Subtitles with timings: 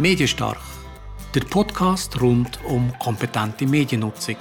[0.00, 0.56] Medienstark,
[1.34, 4.36] der Podcast rund um kompetente Mediennutzung.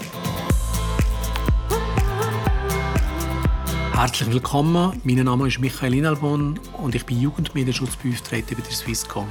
[3.91, 9.27] Herzlich willkommen, mein Name ist Michael Inalbon und ich bin Jugendmedienschutzbeauftragter bei der Swisscom.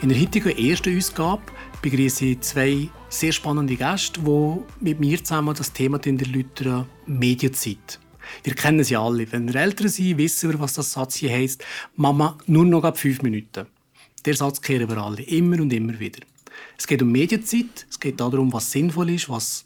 [0.00, 1.42] In der heutigen ersten Ausgabe
[1.82, 8.00] begrüße ich zwei sehr spannende Gäste, die mit mir zusammen das Thema erläutern, Medienzeit.
[8.42, 9.30] Wir kennen sie alle.
[9.30, 11.62] Wenn wir älter sind, wissen wir, was das Satz hier heisst.
[11.94, 13.66] Mama, nur noch ab fünf Minuten.
[14.24, 16.20] Der Satz kehren wir alle, immer und immer wieder.
[16.78, 19.64] Es geht um Medienzeit, es geht darum, was sinnvoll ist, was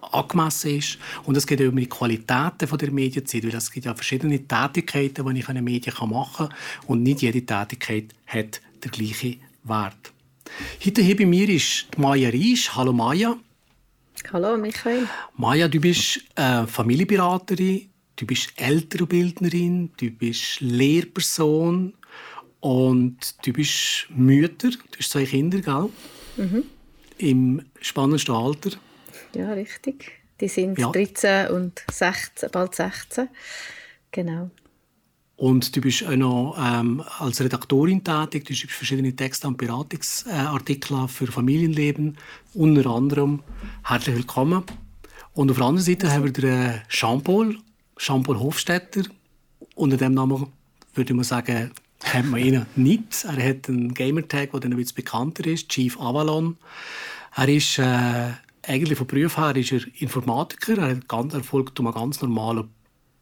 [0.00, 0.98] angemessen ist.
[1.24, 5.26] Und es geht auch um die Qualitäten der Medienzeit, weil es gibt ja verschiedene Tätigkeiten,
[5.26, 6.56] die ich an Medien machen kann
[6.86, 10.12] und nicht jede Tätigkeit hat den gleichen Wert.
[10.84, 12.74] Heute hier bei mir ist Maja Riesch.
[12.74, 13.36] Hallo Maja.
[14.32, 15.08] Hallo Michael.
[15.36, 21.94] Maja, du bist äh, Familienberaterin, du bist Elternbildnerin, du bist Lehrperson
[22.62, 24.70] und du bist Mütter.
[24.70, 25.88] Du hast zwei Kinder, gell?
[26.36, 26.62] Mhm.
[27.18, 28.70] Im spannendsten Alter.
[29.34, 30.12] Ja, richtig.
[30.40, 30.90] Die sind ja.
[30.90, 33.28] 13 und 16, bald 16.
[34.12, 34.50] Genau.
[35.36, 38.44] Und du bist auch noch ähm, als Redaktorin tätig.
[38.44, 42.16] Du schreibst verschiedene Texte und Beratungsartikel für Familienleben.
[42.54, 43.42] Unter anderem
[43.82, 44.62] herzlich willkommen.
[45.32, 46.16] Und auf der anderen Seite also.
[46.16, 47.58] haben wir den Jean-Paul,
[47.96, 49.02] Jean-Paul Hofstetter.
[49.74, 50.46] Unter dem Namen
[50.94, 51.72] würde man sagen,
[52.04, 53.24] kennt man ihn nicht.
[53.24, 56.56] Er hat einen Gamertag, der ein bisschen bekannter ist, Chief Avalon.
[57.36, 58.30] Er ist äh,
[58.62, 60.78] eigentlich vom Beruf her ist er Informatiker.
[60.78, 62.68] Er hat ganz, erfolgt um einen ganz normalen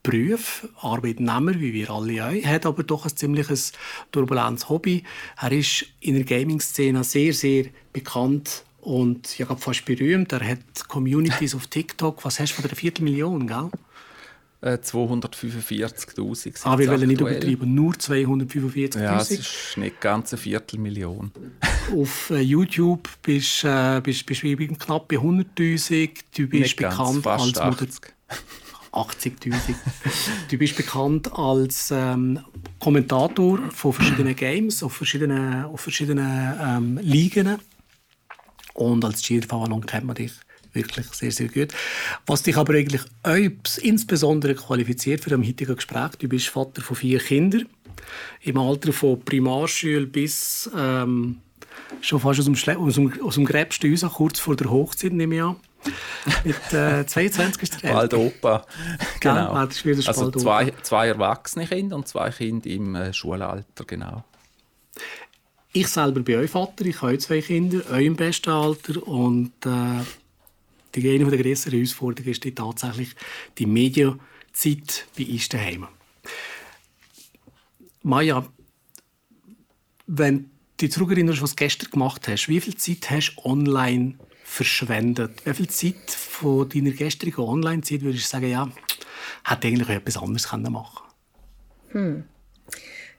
[0.03, 3.73] Beruf, Arbeitnehmer, wie wir alle auch, hat aber doch ein ziemliches
[4.13, 5.05] turbulentes Hobby.
[5.41, 10.33] Er ist in der Gaming-Szene sehr, sehr bekannt und ja, fast berühmt.
[10.33, 12.25] Er hat Communities auf TikTok.
[12.25, 13.71] Was hast du von der Viertelmillion, gell?
[14.63, 16.47] 245.000.
[16.49, 19.03] Äh, ah, wir wollen nicht übertreiben, nur 245.000.
[19.03, 21.31] Ja, es ist nicht ganz eine Viertelmillion.
[21.97, 26.11] Auf äh, YouTube bist du äh, bist, bist knapp bei 100.000.
[26.37, 28.13] Du bist nicht bekannt ganz, als 80.
[28.93, 29.75] 80.000.
[30.51, 32.41] du bist bekannt als ähm,
[32.81, 37.59] Kommentator von verschiedenen Games, auf verschiedenen, auf verschiedenen ähm, Ligen.
[38.75, 40.33] Und als Cheerfahrer kennt man dich
[40.73, 41.69] wirklich sehr, sehr gut.
[42.27, 43.03] Was dich aber eigentlich
[43.83, 47.67] insbesondere qualifiziert für das heutige Gespräch, du bist Vater von vier Kindern
[48.43, 51.39] im Alter von Primarschule bis ähm,
[52.01, 55.13] schon fast aus dem, Schle aus dem, aus dem Gräbsten raus, kurz vor der Hochzeit,
[55.13, 55.57] nehme ich an.
[56.45, 58.67] Mit äh, 22 ist der Bald Opa.
[59.21, 59.55] Genau.
[59.55, 59.69] Ja,
[60.07, 64.25] also zwei, zwei erwachsene Kinder und zwei Kinder im äh, Schulalter, genau.
[65.73, 70.05] Ich selber bin euch Vater, ich habe zwei Kinder, euch im besten Alter und äh,
[70.95, 73.15] die eine der grösseren Herausforderungen ist tatsächlich
[73.59, 75.87] die Medienzeit bei uns daheim.
[78.03, 78.47] Maja,
[80.07, 80.51] wenn du
[80.81, 85.45] dich zurückerinnerst, was du gestern gemacht hast, wie viel Zeit hast du online verschwendet?
[85.45, 88.69] Wie viel Zeit von deiner gestrigen Online-Zeit würdest du sagen, ja,
[89.45, 90.65] hätte eigentlich etwas anderes machen
[91.93, 92.15] können?
[92.15, 92.25] Hm.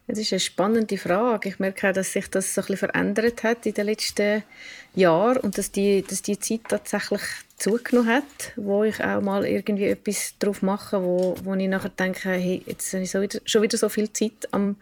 [0.08, 1.48] Das ist eine spannende Frage.
[1.48, 4.42] Ich merke auch, dass sich das so ein bisschen verändert hat in den letzten
[4.94, 7.20] Jahren und dass die, dass die Zeit tatsächlich
[7.56, 12.30] zugenommen hat, wo ich auch mal irgendwie etwas drauf mache, wo, wo ich nachher denke,
[12.30, 14.76] hey, jetzt habe ich so wieder, schon wieder so viel Zeit am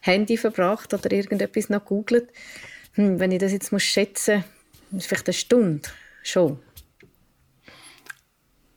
[0.00, 2.28] Handy verbracht oder irgendetwas noch googelt.
[2.94, 4.42] Hm, wenn ich das jetzt muss schätzen
[4.90, 5.88] muss, vielleicht eine Stunde
[6.24, 6.58] schon.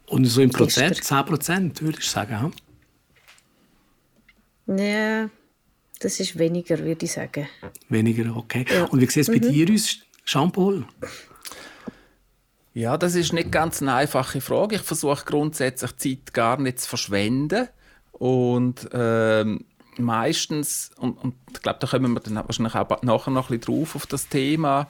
[0.05, 2.53] Und so im Prozent, 10 Prozent, würde ich sagen.
[4.67, 5.29] Ja,
[5.99, 7.47] das ist weniger, würde ich sagen.
[7.89, 8.65] Weniger, okay.
[8.69, 8.85] Ja.
[8.85, 9.51] Und wie sieht es bei mhm.
[9.51, 10.85] dir aus, Jean-Paul?
[12.73, 14.75] Ja, das ist nicht ganz eine einfache Frage.
[14.75, 17.69] Ich versuche grundsätzlich Zeit gar nicht zu verschwenden.
[18.11, 19.65] Und ähm,
[19.97, 23.75] meistens, und, und ich glaube, da kommen wir dann wahrscheinlich auch nachher noch ein bisschen
[23.75, 24.87] drauf auf das Thema,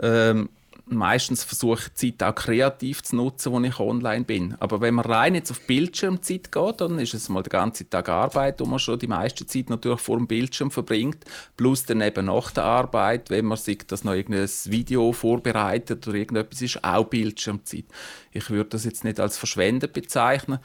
[0.00, 0.48] ähm,
[0.86, 4.54] meistens versuche ich die Zeit auch kreativ zu nutzen, wenn ich online bin.
[4.60, 8.08] Aber wenn man rein jetzt auf Bildschirmzeit geht, dann ist es mal den ganzen Tag
[8.08, 11.24] Arbeit, wo man schon die meiste Zeit natürlich vor dem Bildschirm verbringt,
[11.56, 16.18] plus dann eben nach der Arbeit, wenn man sich das noch irgendein Video vorbereitet oder
[16.18, 17.86] irgendetwas ist, auch Bildschirmzeit.
[18.32, 20.58] Ich würde das jetzt nicht als verschwendet bezeichnen.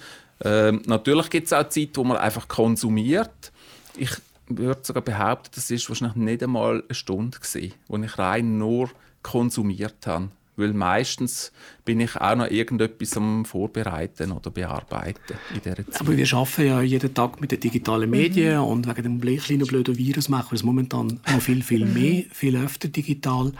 [0.44, 3.51] Ähm, natürlich gibt es auch Zeit, wo man einfach konsumiert.
[3.95, 4.12] Ich
[4.48, 8.89] würde sogar behaupten, das ist wahrscheinlich nicht einmal eine Stunde gewesen, wo ich rein nur
[9.21, 10.30] konsumiert habe.
[10.60, 11.54] Weil meistens
[11.86, 16.01] bin ich auch noch irgendetwas am Vorbereiten oder Bearbeiten in dieser Zeit.
[16.01, 18.66] Aber wir arbeiten ja jeden Tag mit den digitalen Medien mhm.
[18.66, 21.94] und wegen dem kleinen blöden Virus machen wir es momentan noch viel, viel mhm.
[21.94, 23.54] mehr, viel öfter digital.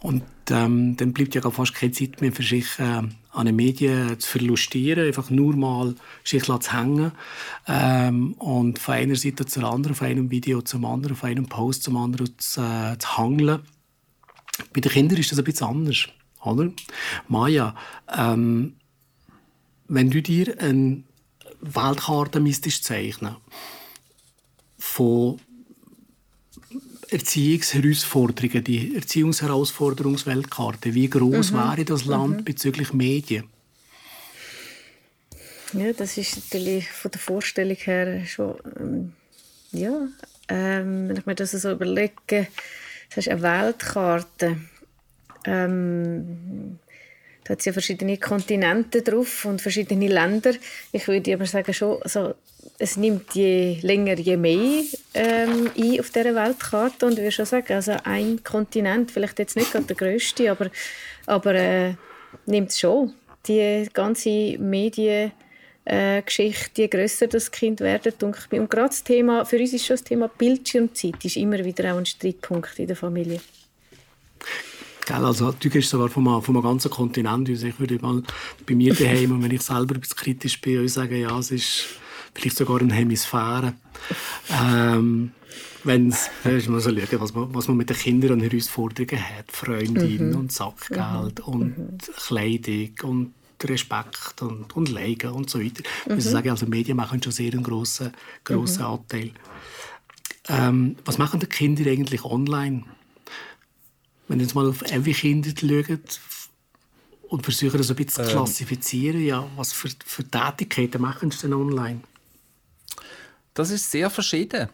[0.00, 3.02] Und ähm, dann bleibt ja gar fast keine Zeit mehr für sich, äh,
[3.36, 7.12] an den Medien zu verlustieren, einfach nur mal sich zu hängen
[7.68, 11.82] ähm, und von einer Seite zur anderen, von einem Video zum anderen, von einem Post
[11.82, 13.60] zum anderen zu, äh, zu hangeln
[14.72, 16.08] Bei den Kindern ist das ein bisschen anders.
[16.42, 16.70] Oder?
[17.28, 17.74] Maja,
[18.16, 18.76] ähm,
[19.88, 21.02] wenn du dir eine
[21.60, 23.36] Weltkarte müsstest zeichnen
[24.78, 25.40] von
[27.08, 31.56] Erziehungsherausforderungen, die Erziehungsherausforderungsweltkarte, wie groß mhm.
[31.56, 32.44] wäre das Land mhm.
[32.44, 33.44] bezüglich Medien?
[35.72, 39.12] Ja, das ist natürlich von der Vorstellung her schon, ähm,
[39.72, 40.08] ja,
[40.48, 42.46] ähm, wenn ich mir das so überlege,
[43.10, 44.56] das ist eine Weltkarte.
[45.44, 46.78] Ähm,
[47.44, 50.52] da hat es ja verschiedene Kontinente drauf und verschiedene Länder.
[50.90, 52.34] Ich würde aber sagen, schon, also,
[52.78, 54.82] es nimmt je länger, je mehr
[55.14, 57.06] ähm, ein auf dieser Weltkarte.
[57.06, 60.70] Und ich würde schon sagen, also ein Kontinent, vielleicht jetzt nicht gerade der grösste, aber,
[61.26, 61.94] aber äh,
[62.46, 63.14] nimmt es schon.
[63.46, 65.30] Die ganze Medien
[65.86, 68.22] äh, Geschichte, je grösser das Kind wird.
[68.22, 71.98] Und gerade das Thema, für uns ist schon das Thema Bildschirmzeit ist immer wieder auch
[71.98, 73.40] ein Streitpunkt in der Familie.
[75.06, 77.62] Gell, also, du gehst sogar vom, einem ganzen Kontinent aus.
[77.62, 78.22] Ich würde mal
[78.66, 81.52] bei mir daheim, und wenn ich selber ein bisschen kritisch bin, euch sagen, ja, es
[81.52, 81.86] ist
[82.34, 83.74] vielleicht sogar eine Hemisphäre.
[84.50, 85.30] Ähm,
[85.84, 89.52] wenn es, mal so schauen, was man, was man mit den Kindern an Herausforderungen hat.
[89.52, 90.36] Freundinnen mhm.
[90.36, 91.54] und Sackgeld mhm.
[91.54, 91.98] und mhm.
[92.26, 93.34] Kleidung und
[93.64, 95.82] Respekt und, und Leiden und so weiter.
[96.04, 96.10] Mhm.
[96.10, 98.12] Ich muss sagen, also Medien machen schon sehr einen grossen,
[98.44, 98.88] grossen mhm.
[98.88, 99.32] Anteil.
[100.48, 102.84] Ähm, was machen die Kinder eigentlich online?
[104.28, 106.20] Wenn ihr jetzt mal auf eure Kinder schaut
[107.28, 108.30] und versuchen, das ein bisschen ähm.
[108.30, 112.00] zu klassifizieren, ja, was für, für Tätigkeiten machen sie denn online?
[113.54, 114.68] Das ist sehr verschieden.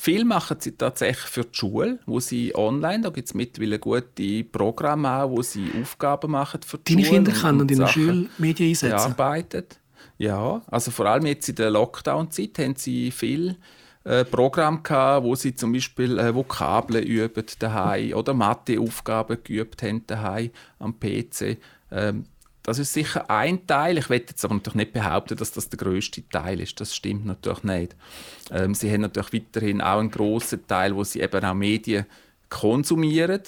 [0.00, 4.44] Viel machen sie tatsächlich für die Schule, wo sie online, da gibt es mittlerweile gute
[4.44, 7.22] Programme auch, wo sie Aufgaben machen für die Deine Schule.
[7.22, 9.10] Deine Kinder können in der Schule Medien einsetzen?
[9.10, 9.80] Arbeitet.
[10.16, 13.56] Ja, also vor allem jetzt in der Lockdown-Zeit haben sie viel
[14.04, 20.06] äh, Programm gehabt, wo sie zum Beispiel äh, Vokabeln üben daheim oder Matheaufgaben geübt haben
[20.06, 21.58] daheim am PC.
[21.90, 22.24] Ähm,
[22.68, 23.96] das ist sicher ein Teil.
[23.96, 26.78] Ich werde jetzt aber natürlich nicht behaupten, dass das der größte Teil ist.
[26.80, 27.96] Das stimmt natürlich nicht.
[28.50, 32.04] Ähm, sie haben natürlich weiterhin auch einen großen Teil, wo sie eben auch Medien
[32.50, 33.42] konsumieren.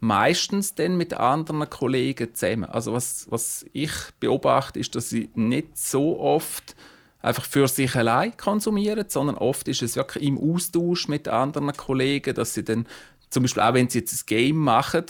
[0.00, 2.64] Meistens dann mit anderen Kollegen zusammen.
[2.64, 6.74] Also was, was ich beobachte, ist, dass sie nicht so oft
[7.22, 12.34] einfach für sich allein konsumieren, sondern oft ist es wirklich im Austausch mit anderen Kollegen,
[12.34, 12.86] dass sie dann
[13.30, 15.04] zum Beispiel auch wenn sie jetzt ein Game machen,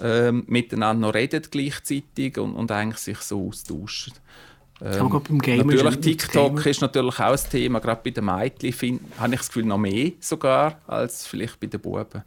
[0.00, 4.14] ähm, miteinander noch reden gleichzeitig und, und eigentlich sich so austauschen.
[4.82, 9.48] Ähm, natürlich TikTok ist natürlich auch ein Thema, gerade bei den Mädchen habe ich das
[9.48, 12.22] Gefühl noch mehr sogar als vielleicht bei den Buben.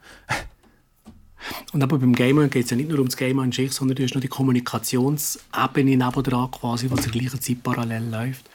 [1.73, 4.03] Und aber beim Gamer geht es ja nicht nur ums Gamer an sich, sondern du
[4.03, 8.49] hast noch die Kommunikationsebene nebendran quasi, was zur gleichen Zeit parallel läuft.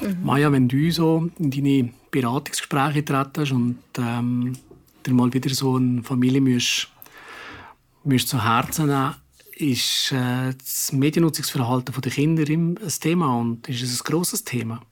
[0.00, 0.24] Mhm.
[0.24, 4.54] Maja, wenn du so in deine Beratungsgespräche trittst und ähm,
[5.06, 6.88] dir mal wieder so eine Familie musst,
[8.04, 9.14] musst zu Herzen nehmen,
[9.56, 14.82] ist äh, das Mediennutzungsverhalten der Kinder ein Thema und ist es ein grosses Thema?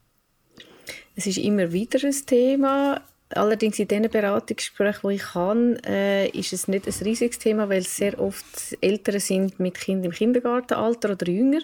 [1.15, 3.01] Es ist immer wieder ein Thema.
[3.33, 7.79] Allerdings in den Beratungsgesprächen, die ich kann, äh, ist es nicht ein riesiges Thema, weil
[7.79, 11.61] es sehr oft Eltern sind mit Kindern im Kindergartenalter oder jünger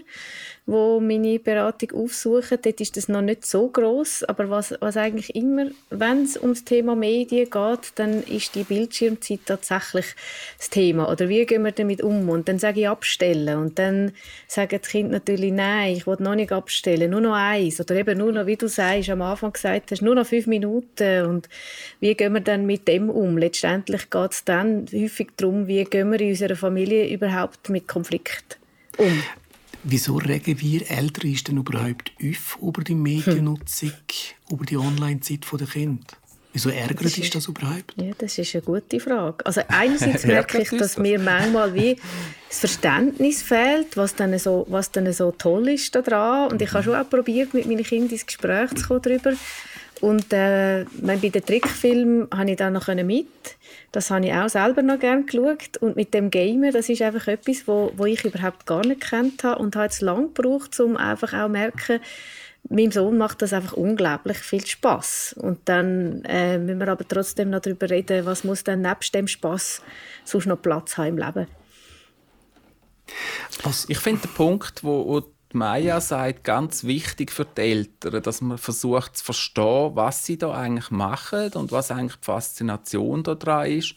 [0.67, 2.59] wo meine Beratung aufsuchen.
[2.61, 6.49] Dort ist das noch nicht so groß, aber was, was eigentlich immer, wenn es um
[6.49, 10.05] das Thema Medien geht, dann ist die Bildschirmzeit tatsächlich
[10.57, 11.09] das Thema.
[11.09, 12.29] Oder wie gehen wir damit um?
[12.29, 14.11] Und dann sage ich abstellen und dann
[14.47, 18.17] sagen die Kinder natürlich, nein, ich will noch nicht abstellen, nur noch eins oder eben
[18.17, 21.47] nur noch, wie du sagst, am Anfang gesagt hast, nur noch fünf Minuten und
[22.01, 23.37] wie gehen wir dann mit dem um?
[23.37, 28.57] Letztendlich geht es dann häufig darum, wie gehen wir in unserer Familie überhaupt mit Konflikt
[28.97, 29.23] um.
[29.89, 34.53] Wieso regen wir Eltern denn überhaupt auf über die Mediennutzung, hm.
[34.53, 36.03] über die Online-Zeit der Kinder?
[36.51, 37.93] Wieso ärgert dich das überhaupt?
[37.95, 39.45] Ja, das ist eine gute Frage.
[39.45, 41.95] Also einerseits merke ich, dass mir manchmal wie
[42.49, 46.51] das Verständnis fehlt, was dann so, was dann so toll ist daran.
[46.51, 49.33] Und ich habe schon auch probiert, mit meinen Kindern ins Gespräch zu kommen darüber.
[50.01, 53.27] Und äh, bei den Trickfilmen habe ich dann noch mit.
[53.97, 55.77] Das habe ich auch selber noch gerne geschaut.
[55.77, 59.43] Und mit dem Gamer, das ist einfach etwas, wo, wo ich überhaupt gar nicht kennt
[59.43, 61.99] habe und habe jetzt lange gebraucht, um einfach auch zu merken,
[62.69, 65.37] meinem Sohn macht das einfach unglaublich viel Spaß.
[65.39, 69.27] Und dann äh, müssen wir aber trotzdem noch darüber reden, was muss dann nebst dem
[69.27, 69.81] Spaß
[70.23, 71.47] sonst noch Platz haben im Leben.
[73.87, 75.23] Ich finde den Punkt, wo, wo
[75.57, 80.53] Maya sagt, ganz wichtig für die Eltern, dass man versucht zu verstehen, was sie da
[80.53, 83.95] eigentlich machen und was eigentlich die Faszination daran ist.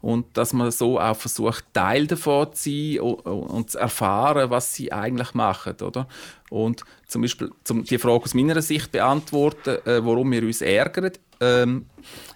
[0.00, 4.90] Und dass man so auch versucht, Teil davon zu sein und zu erfahren, was sie
[4.92, 5.76] eigentlich machen.
[5.82, 6.08] Oder?
[6.48, 11.12] Und zum Beispiel, um die Frage aus meiner Sicht beantworten, äh, warum wir uns ärgern.
[11.40, 11.86] Ähm,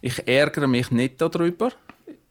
[0.03, 1.71] ich ärgere mich nicht darüber,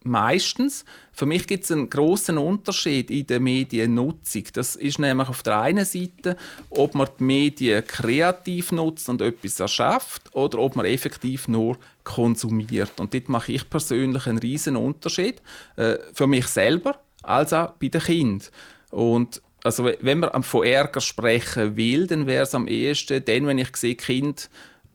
[0.06, 0.86] meistens.
[1.12, 4.44] Für mich gibt es einen großen Unterschied in der Mediennutzung.
[4.54, 6.38] Das ist nämlich auf der einen Seite,
[6.70, 13.00] ob man die Medien kreativ nutzt und etwas erschafft oder ob man effektiv nur konsumiert.
[13.00, 15.42] Und dort mache ich persönlich einen riesen Unterschied
[15.76, 18.48] äh, für mich selber als auch bei den Kindern.
[18.90, 23.58] Und also wenn man von Ärger sprechen will, dann wäre es am ehesten, dann, wenn
[23.58, 24.50] ich sehe, Kind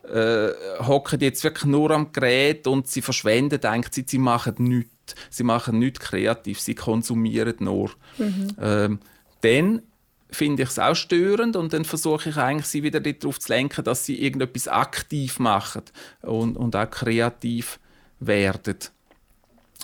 [0.04, 0.50] äh,
[0.80, 4.97] hocken jetzt wirklich nur am Gerät und sie verschwenden, denkt sie, sie machen nichts.
[5.30, 7.90] Sie machen nichts kreativ, sie konsumieren nur.
[8.18, 8.48] Mhm.
[8.60, 8.98] Ähm,
[9.40, 9.82] dann
[10.30, 13.84] finde ich es auch störend und dann versuche ich eigentlich, sie wieder darauf zu lenken,
[13.84, 15.82] dass sie irgendetwas aktiv machen
[16.22, 17.78] und, und auch kreativ
[18.20, 18.76] werden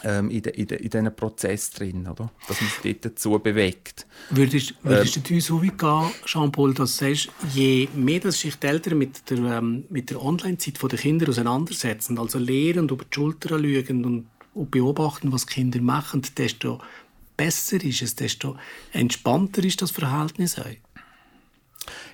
[0.02, 2.30] ähm, in, de, in, de, in diesen Prozess drin, oder?
[2.46, 4.06] dass man sich dort dazu bewegt.
[4.30, 8.56] Würdest, würdest ähm, du so weit gehen, Jean-Paul, dass du sagst, je mehr dass sich
[8.56, 13.14] die Eltern mit der, ähm, mit der Online-Zeit der Kinder auseinandersetzen, also lehren, über die
[13.14, 16.80] Schulter schauen und, und beobachten, was Kinder machen, desto
[17.36, 18.56] besser ist es, desto
[18.92, 20.83] entspannter ist das Verhältnis auch?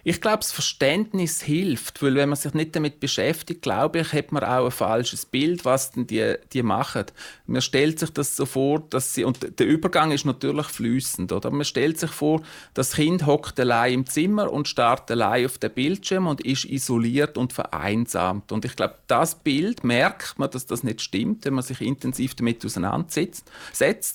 [0.04, 4.32] Ich glaube, das Verständnis hilft, weil wenn man sich nicht damit beschäftigt, glaube ich, hat
[4.32, 7.04] man auch ein falsches Bild, was denn die, die machen.
[7.46, 11.50] Man stellt sich das so vor, dass sie, und der Übergang ist natürlich flüssend, oder?
[11.50, 12.42] Man stellt sich vor,
[12.74, 17.36] das Kind hockt allein im Zimmer und starrt allein auf den Bildschirm und ist isoliert
[17.36, 18.52] und vereinsamt.
[18.52, 22.34] Und ich glaube, das Bild merkt man, dass das nicht stimmt, wenn man sich intensiv
[22.34, 23.44] damit auseinandersetzt,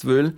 [0.03, 0.35] weil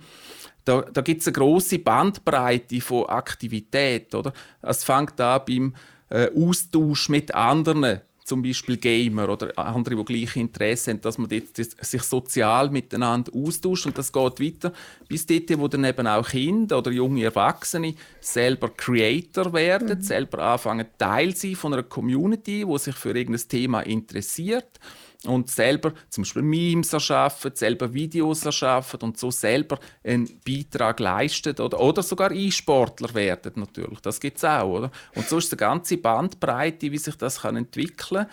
[0.68, 4.14] da, da gibt es eine große Bandbreite von Aktivität.
[4.14, 4.32] Oder?
[4.60, 5.74] Es fängt an beim
[6.10, 11.30] äh, Austausch mit anderen, zum Beispiel Gamer oder andere, die gleiche Interesse haben, dass man
[11.30, 14.74] dort, sich sozial miteinander austauscht und das geht weiter
[15.08, 20.02] bis dort, wo dann eben auch Kinder oder junge Erwachsene selber Creator werden, mhm.
[20.02, 24.78] selber anfangen Teil sein von einer Community, wo sich für irgendein Thema interessiert
[25.24, 31.58] und selber zum Beispiel Memes erschaffen, selber Videos erschaffen und so selber einen Beitrag leisten
[31.60, 34.00] oder, oder sogar E-Sportler werden natürlich.
[34.00, 34.68] Das gibt es auch.
[34.68, 34.90] Oder?
[35.16, 38.30] Und so ist die ganze Bandbreite, wie sich das kann entwickeln kann.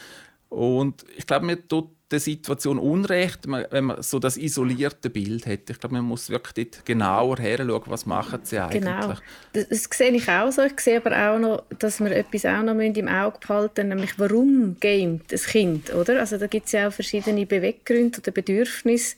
[0.50, 5.70] Und ich glaube, mir tut der Situation Unrecht, wenn man so das isolierte Bild hat.
[5.70, 8.84] Ich glaube, man muss wirklich dort genauer hinschauen, was machen sie eigentlich.
[8.84, 9.16] Genau,
[9.54, 10.62] das, das sehe ich auch so.
[10.62, 14.78] Ich sehe aber auch noch, dass wir etwas auch noch im Auge behalten nämlich warum
[14.80, 16.20] gamet ein Kind, oder?
[16.20, 19.16] Also da gibt es ja auch verschiedene Beweggründe oder Bedürfnisse.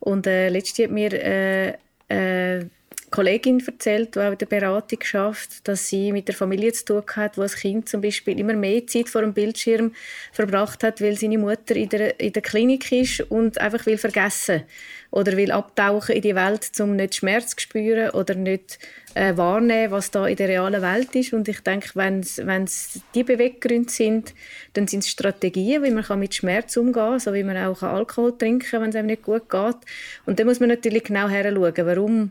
[0.00, 1.74] Und äh, letztens hat mir äh,
[2.08, 2.66] äh,
[3.10, 7.02] Kollegin erzählt, die auch in der Beratung schafft, dass sie mit der Familie zu tun
[7.14, 9.92] hat, wo das Kind zum Beispiel immer mehr Zeit vor dem Bildschirm
[10.32, 14.64] verbracht hat, weil seine Mutter in der, in der Klinik ist und einfach will vergessen
[15.10, 18.78] oder will abtauchen in die Welt, um nicht Schmerz zu spüren oder nicht
[19.14, 21.32] äh, wahrnehmen, was da in der realen Welt ist.
[21.32, 24.34] Und ich denke, wenn es die Beweggründe sind,
[24.74, 27.82] dann sind es Strategien, wie man kann mit Schmerz umgehen kann, so wie man auch
[27.82, 29.76] Alkohol trinken kann, wenn es einem nicht gut geht.
[30.26, 32.30] Und da muss man natürlich genau heranschauen, warum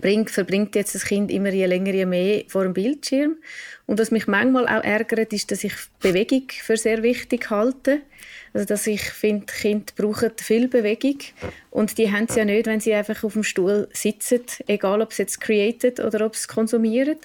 [0.00, 3.36] bringt, verbringt jetzt das Kind immer je länger, je mehr vor dem Bildschirm.
[3.86, 8.00] Und was mich manchmal auch ärgert, ist, dass ich Bewegung für sehr wichtig halte.
[8.52, 11.18] Also, dass ich finde, Kinder brauchen viel Bewegung.
[11.70, 15.12] Und die haben sie ja nicht, wenn sie einfach auf dem Stuhl sitzen, egal ob
[15.12, 17.18] sie jetzt created oder ob sie konsumieren.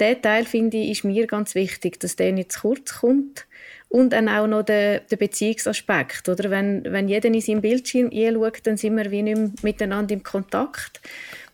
[0.00, 3.46] Der Teil, finde ich, ist mir ganz wichtig, dass der nicht zu kurz kommt.
[3.88, 6.28] Und dann auch noch der, der Beziehungsaspekt.
[6.28, 6.50] Oder?
[6.50, 10.22] Wenn, wenn jeder in seinem Bildschirm schaut, dann sind wir wie nicht mehr miteinander im
[10.22, 11.00] Kontakt.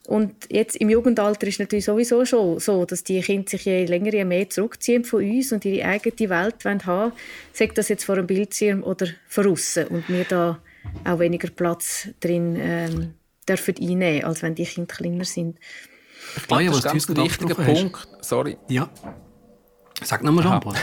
[0.06, 3.86] Und jetzt im Jugendalter ist es natürlich sowieso schon so, dass die Kinder sich je
[3.86, 7.12] länger, je mehr zurückziehen von uns und ihre eigene Welt haben wollen,
[7.52, 10.58] sagt das jetzt vor einem Bildschirm oder von außen und wir da
[11.04, 13.14] auch weniger Platz drin ähm,
[13.48, 15.58] dürfen einnehmen, als wenn die Kinder kleiner sind.
[16.36, 18.08] Ich glaube, das ist ganz ein wichtiger Punkt.
[18.20, 18.58] Sorry.
[18.68, 18.90] Ja.
[20.02, 20.60] Sag nochmal, jean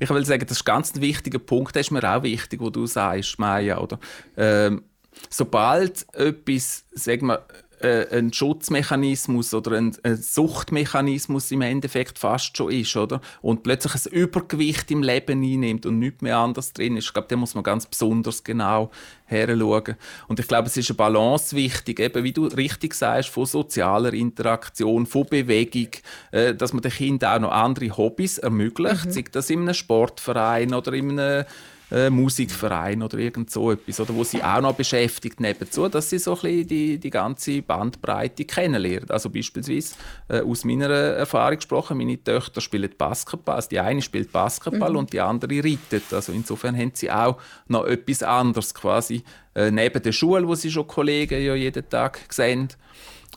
[0.00, 1.74] Ich will sagen, das ist ganz ein wichtiger Punkt.
[1.74, 3.78] Das ist mir auch wichtig, was du sagst, Maya.
[3.78, 3.98] Oder?
[4.36, 4.84] Ähm,
[5.28, 7.44] sobald etwas, sagen wir,
[7.80, 13.20] ein Schutzmechanismus oder ein, ein, Suchtmechanismus im Endeffekt fast schon ist, oder?
[13.42, 17.06] Und plötzlich ein Übergewicht im Leben einnimmt und nichts mehr anders drin ist.
[17.06, 18.90] Ich glaube, da muss man ganz besonders genau
[19.26, 19.96] heranschauen.
[20.26, 24.12] Und ich glaube, es ist eine Balance wichtig, eben wie du richtig sagst, von sozialer
[24.12, 25.90] Interaktion, von Bewegung,
[26.32, 29.10] äh, dass man den Kindern auch noch andere Hobbys ermöglicht, mhm.
[29.10, 31.44] sei das in einem Sportverein oder in einem
[31.90, 36.18] äh, Musikverein oder irgend so etwas, oder wo sie auch noch beschäftigt nebenzu, dass sie
[36.18, 39.10] so ein bisschen die, die ganze Bandbreite kennenlernen.
[39.10, 39.94] Also beispielsweise
[40.28, 44.96] äh, aus meiner Erfahrung gesprochen, meine Töchter spielen Basketball, also die eine spielt Basketball mhm.
[44.96, 46.12] und die andere reitet.
[46.12, 49.22] Also insofern haben sie auch noch etwas anderes quasi
[49.54, 52.68] äh, neben der Schule, wo sie schon Kollegen ja jeden Tag sehen.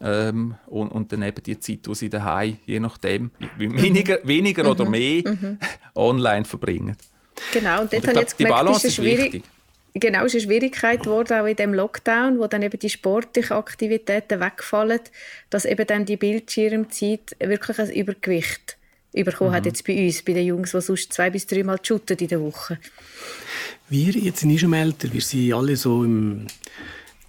[0.03, 4.85] Ähm, und, und dann eben die Zeit, die sie daheim, je nachdem, weniger, weniger oder
[4.85, 4.91] mhm.
[4.91, 5.59] mehr, mhm.
[5.95, 6.97] online verbringen.
[7.53, 9.43] Genau, und dort habe ich jetzt gemerkt, ist es schwierig.
[9.93, 14.39] genau, ist eine Schwierigkeit geworden, auch in dem Lockdown, wo dann eben die sportlichen Aktivitäten
[14.39, 15.01] wegfallen,
[15.49, 18.77] dass eben dann die Bildschirmzeit wirklich ein Übergewicht
[19.13, 19.55] bekommen mhm.
[19.55, 22.41] hat jetzt bei uns, bei den Jungs, die sonst zwei bis dreimal shooten in der
[22.41, 22.79] Woche.
[23.89, 26.47] Wir jetzt sind schon älter, wir sind alle so im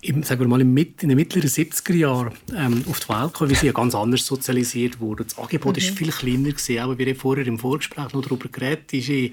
[0.04, 3.50] im, sagen wir mal, in den mittleren 70er Jahren ähm, auf die Welt gekommen.
[3.50, 5.26] Wir sind ja ganz anders sozialisiert worden.
[5.28, 5.96] Das Angebot war mhm.
[5.96, 8.92] viel kleiner gewesen, aber wir haben vorher im Vorgespräch noch darüber geredet.
[8.92, 9.32] In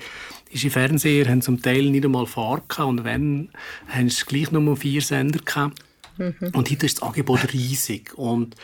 [0.69, 3.49] Fernseher haben zum Teil nicht einmal gehabt und wenn,
[3.87, 5.79] haben sie gleich nur vier Sender gehabt.
[6.17, 6.35] Mhm.
[6.53, 8.55] Und heute ist das Angebot riesig und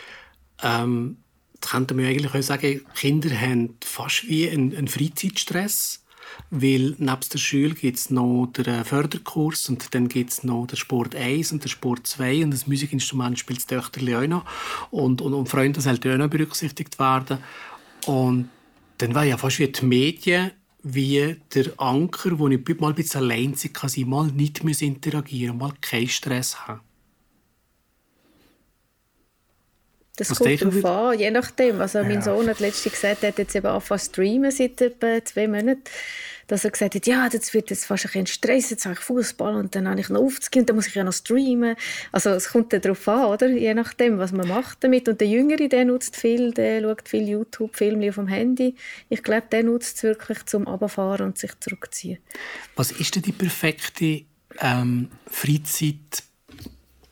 [0.62, 1.18] ähm,
[1.60, 6.05] das könnte man eigentlich auch sagen, Kinder haben fast wie einen, einen Freizeitstress
[6.50, 10.68] weil nebst der Schule gibt es noch den äh, Förderkurs und dann gibt es noch
[10.68, 14.46] den Sport 1 und den Sport 2 und das Musikinstrument spielt das Töchterli auch noch
[14.92, 17.40] und, und, und Freunde sollten auch noch berücksichtigt werden
[18.06, 18.50] und
[18.98, 20.52] dann war ja fast wie die Medien
[20.88, 25.58] wie der Anker, wo ich mal ein bisschen allein sein kann, mal nicht mehr interagieren,
[25.58, 26.82] mal keinen Stress haben.
[30.16, 31.82] Das Was kommt darauf an, je nachdem.
[31.82, 32.06] Also ja.
[32.06, 35.48] mein Sohn hat letztens gesagt, er hat jetzt eben angefangen zu streamen seit etwa zwei
[35.48, 35.84] Monaten,
[36.48, 39.02] dass er gesagt hat, ja, das wird jetzt fast ein bisschen Stress, jetzt habe ich
[39.02, 41.76] Fußball und dann habe ich noch aufzugehen und dann muss ich ja noch streamen.
[42.12, 43.50] Also es kommt dann darauf an, oder?
[43.50, 45.10] Je nachdem, was man macht damit.
[45.10, 48.76] Und der Jüngere, der nutzt viel, der schaut viel YouTube-Filme auf dem Handy.
[49.10, 52.20] Ich glaube, der nutzt es wirklich zum Abfahren und sich zurückziehen.
[52.76, 54.22] Was ist denn die perfekte
[54.62, 56.24] ähm, Freizeit-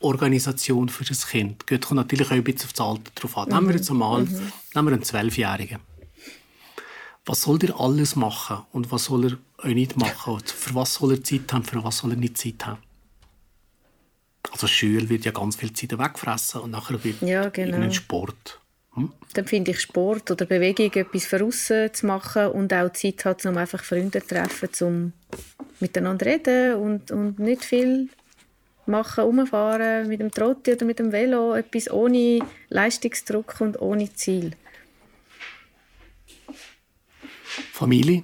[0.04, 1.64] Organisation für das Kind.
[1.68, 3.48] Das kommt natürlich auch ein bisschen auf das Alter drauf an.
[3.48, 3.56] Mhm.
[3.56, 4.52] Nehmen wir jetzt einmal mhm.
[4.76, 5.80] nehmen wir einen Zwölfjährigen.
[7.26, 10.34] Was soll der alles machen und was soll er auch nicht machen?
[10.34, 12.80] Und für was soll er Zeit haben, für was soll er nicht Zeit haben?
[14.52, 17.90] Also Schule wird ja ganz viel Zeit wegfressen und nachher wird ja, genau.
[17.92, 18.60] Sport.
[18.96, 19.12] Hm?
[19.34, 23.58] Dann finde ich Sport oder Bewegung etwas für zu machen und auch Zeit hat, um
[23.58, 25.14] einfach Freunde zu treffen, um
[25.80, 28.10] miteinander reden und, und nicht viel
[28.88, 34.52] machen, umfahren mit dem Trotti oder mit dem Velo, etwas ohne Leistungsdruck und ohne Ziel.
[37.72, 38.24] Familie.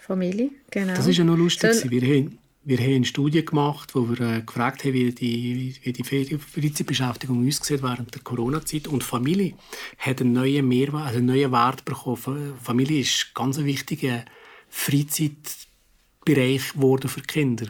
[0.00, 0.94] Familie, genau.
[0.94, 1.74] Das ist ja noch lustig.
[1.74, 5.74] So, wir, haben, wir haben eine Studie gemacht, wo wir äh, gefragt haben, wie die,
[5.82, 8.88] wie die Freizeitbeschäftigung aussieht während der Corona-Zeit.
[8.88, 9.52] Und Familie
[9.98, 12.54] hat einen neuen, Mehrwert, also einen neuen Wert bekommen.
[12.62, 14.24] Familie ist ganz ein wichtiger
[14.70, 17.66] Freizeitbereich geworden für Kinder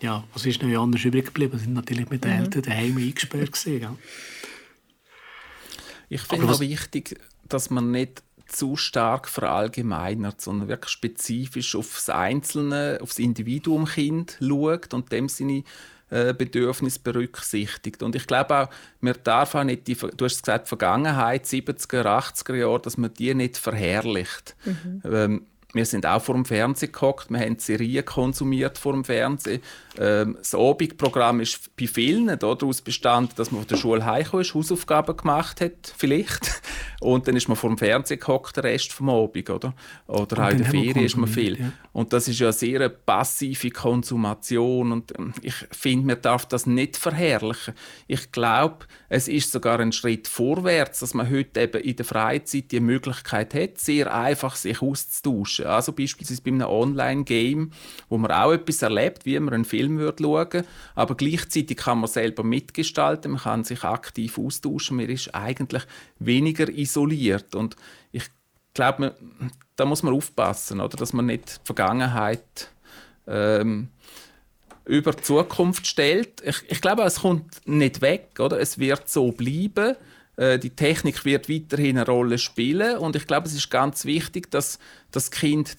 [0.00, 1.58] ja, was ist noch anders übrig geblieben?
[1.58, 2.44] Sie sind natürlich mit den mhm.
[2.44, 3.96] Eltern daheim eingesperrt gewesen, ja.
[6.08, 12.08] Ich finde es wichtig, dass man nicht zu stark verallgemeinert, sondern wirklich spezifisch auf das
[12.08, 15.64] einzelne, auf das Individuum Kind schaut und dem seine
[16.10, 18.02] äh, Bedürfnisse berücksichtigt.
[18.02, 22.54] Und ich glaube auch, man darf auch nicht, die, du hast gesagt, Vergangenheit, 70er, 80er
[22.54, 24.56] Jahre, dass man die nicht verherrlicht.
[24.64, 25.02] Mhm.
[25.04, 29.60] Ähm, wir sind auch vor dem Fernsehen gehockt, wir haben Serien konsumiert vor dem Fernsehen.
[29.98, 34.54] Ähm, das Abendprogramm ist bei vielen daraus bestand, dass man von der Schule heimgekommen ist,
[34.54, 36.62] Hausaufgaben gemacht hat, vielleicht.
[37.00, 39.74] Und dann ist man vor dem Fernsehen gehockt, den Rest vom Abend, oder?
[40.06, 41.60] Oder auch in der Ferien ist man viel.
[41.60, 41.72] Ja.
[41.92, 46.66] Und das ist ja eine sehr passive Konsumation und ähm, ich finde, man darf das
[46.66, 47.74] nicht verherrlichen.
[48.06, 52.70] Ich glaube, es ist sogar ein Schritt vorwärts, dass man heute eben in der Freizeit
[52.70, 55.66] die Möglichkeit hat, sehr einfach sich auszutauschen.
[55.66, 57.70] Also beispielsweise bei einem Online-Game,
[58.10, 62.08] wo man auch etwas erlebt, wie man einen Film würde schauen, aber gleichzeitig kann man
[62.08, 65.84] selber mitgestalten, man kann sich aktiv austauschen, man ist eigentlich
[66.18, 67.54] weniger isoliert.
[67.54, 67.76] Und
[68.12, 68.24] ich
[68.74, 69.14] glaube,
[69.76, 70.96] da muss man aufpassen, oder?
[70.96, 72.70] dass man nicht die Vergangenheit
[73.26, 73.88] ähm,
[74.88, 76.40] über die Zukunft stellt.
[76.42, 78.58] Ich, ich glaube, es kommt nicht weg, oder?
[78.58, 79.94] es wird so bleiben.
[80.36, 84.50] Äh, die Technik wird weiterhin eine Rolle spielen und ich glaube, es ist ganz wichtig,
[84.50, 84.78] dass
[85.10, 85.76] das Kind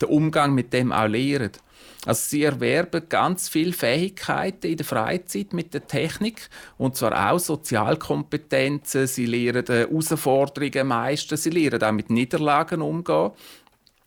[0.00, 1.58] den Umgang mit dem auch lernt.
[2.06, 7.40] Also sie erwerben ganz viele Fähigkeiten in der Freizeit mit der Technik und zwar auch
[7.40, 9.08] Sozialkompetenzen.
[9.08, 13.32] Sie lernen Herausforderungen meistern, sie lernen auch mit Niederlagen umgehen.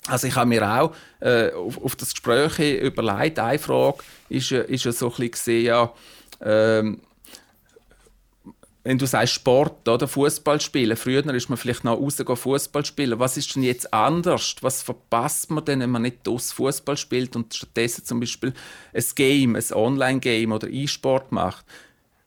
[0.07, 4.83] Also ich habe mir auch äh, auf, auf, das Gespräch überlegt, eine Frage ist, ist
[4.97, 5.93] so ein bisschen ja,
[6.41, 7.01] ähm,
[8.83, 13.19] wenn du sagst Sport oder Fußball spielen, früher ist man vielleicht noch rausgegangen Fußball spielen.
[13.19, 14.55] Was ist denn jetzt anders?
[14.61, 18.53] Was verpasst man denn, wenn man nicht aus Fußball spielt und stattdessen zum Beispiel
[18.93, 21.63] ein Game, ein Online-Game oder E-Sport macht?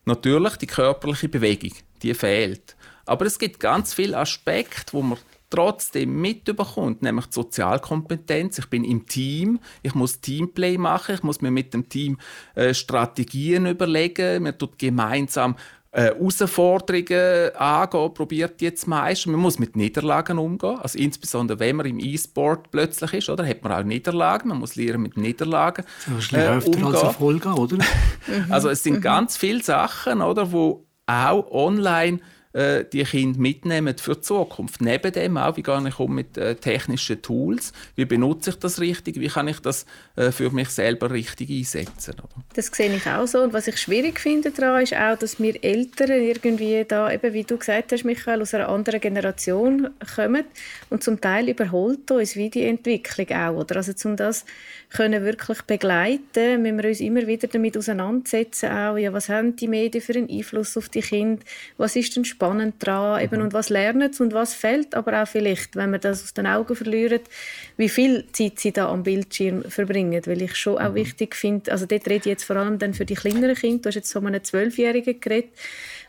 [0.05, 2.77] Natürlich die körperliche Bewegung, die fehlt.
[3.05, 5.19] Aber es gibt ganz viele Aspekte, wo man
[5.55, 8.59] trotzdem mitbekommt, nämlich die Sozialkompetenz.
[8.59, 12.19] Ich bin im Team, ich muss Teamplay machen, ich muss mir mit dem Team
[12.57, 15.55] äh, Strategien überlegen, man tut gemeinsam
[15.93, 19.29] äh, Herausforderungen angehen, probiert jetzt meist.
[19.29, 20.77] Man muss mit Niederlagen umgehen.
[20.81, 24.49] Also insbesondere wenn man im E-Sport plötzlich ist, oder, hat man auch Niederlagen.
[24.49, 25.85] Man muss lernen mit Niederlagen
[26.33, 26.87] äh, öfter umgehen.
[26.87, 27.79] als Erfolge, oder?
[28.51, 32.19] also es sind ganz viele Sachen, oder, wo auch online
[32.55, 34.81] äh, die Kinder mitnehmen für die Zukunft.
[34.81, 38.81] Neben dem auch, wie gehe ich um mit äh, technischen Tools, wie benutze ich das
[38.81, 42.15] richtig, wie kann ich das äh, für mich selber richtig einsetzen.
[42.15, 42.45] Oder?
[42.55, 45.63] Das sehe ich auch so und was ich schwierig finde daran ist auch, dass wir
[45.65, 50.45] Eltern irgendwie da, eben wie du gesagt hast, Michael, aus einer anderen Generation kommen
[50.91, 53.77] und zum Teil überholt uns wie die Entwicklung auch, oder?
[53.77, 54.45] Also um das
[54.91, 59.67] können wirklich begleiten, müssen wir uns immer wieder damit auseinandersetzen, auch, ja, was haben die
[59.67, 61.43] Medien für einen Einfluss auf die Kinder,
[61.79, 62.44] was ist denn spannend
[62.79, 63.45] daran eben, mhm.
[63.45, 66.47] und was lernen sie und was fällt, aber auch vielleicht, wenn man das aus den
[66.47, 67.23] Augen verliert,
[67.77, 70.95] wie viel Zeit sie da am Bildschirm verbringen, weil ich schon auch mhm.
[70.97, 73.89] wichtig finde, also dort rede ich jetzt vor allem dann für die kleineren Kinder, du
[73.89, 75.51] hast jetzt von einem Zwölfjährigen geredet,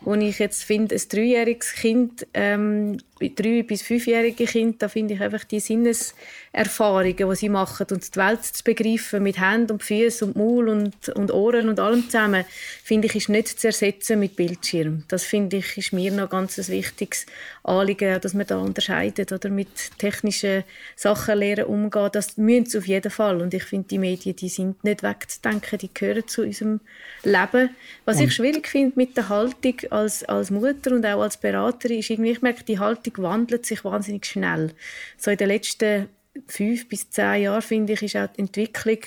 [0.02, 5.22] wo ich jetzt finde, ein dreijähriges Kind, ähm, drei- bis fünfjährige Kinder, da finde ich
[5.22, 10.28] einfach die Sinneserfahrungen, die sie machen und die Welt zu begreifen mit Händen und Füßen
[10.28, 12.44] und Maul und, und Ohren und allem zusammen,
[12.84, 15.04] finde ich, ist nicht zu ersetzen mit Bildschirm.
[15.08, 17.26] Das finde ich, ist mir noch ganz ein wichtiges
[17.64, 20.64] Anliegen, dass man da unterscheidet oder mit technischen
[20.96, 22.10] Sachen lernen umgehen.
[22.12, 23.42] Das müssen sie auf jeden Fall.
[23.42, 26.82] Und ich finde, die Medien, die sind nicht wegzudenken, die gehören zu unserem
[27.24, 27.70] Leben.
[28.04, 32.00] Was und ich schwierig finde mit der Haltung als, als Mutter und auch als Beraterin,
[32.00, 34.72] ist irgendwie, ich merke, die Haltung wandelt sich wahnsinnig schnell.
[35.18, 36.10] So in den letzten
[36.48, 39.00] fünf bis zehn Jahren, finde ich, ist auch die Entwicklung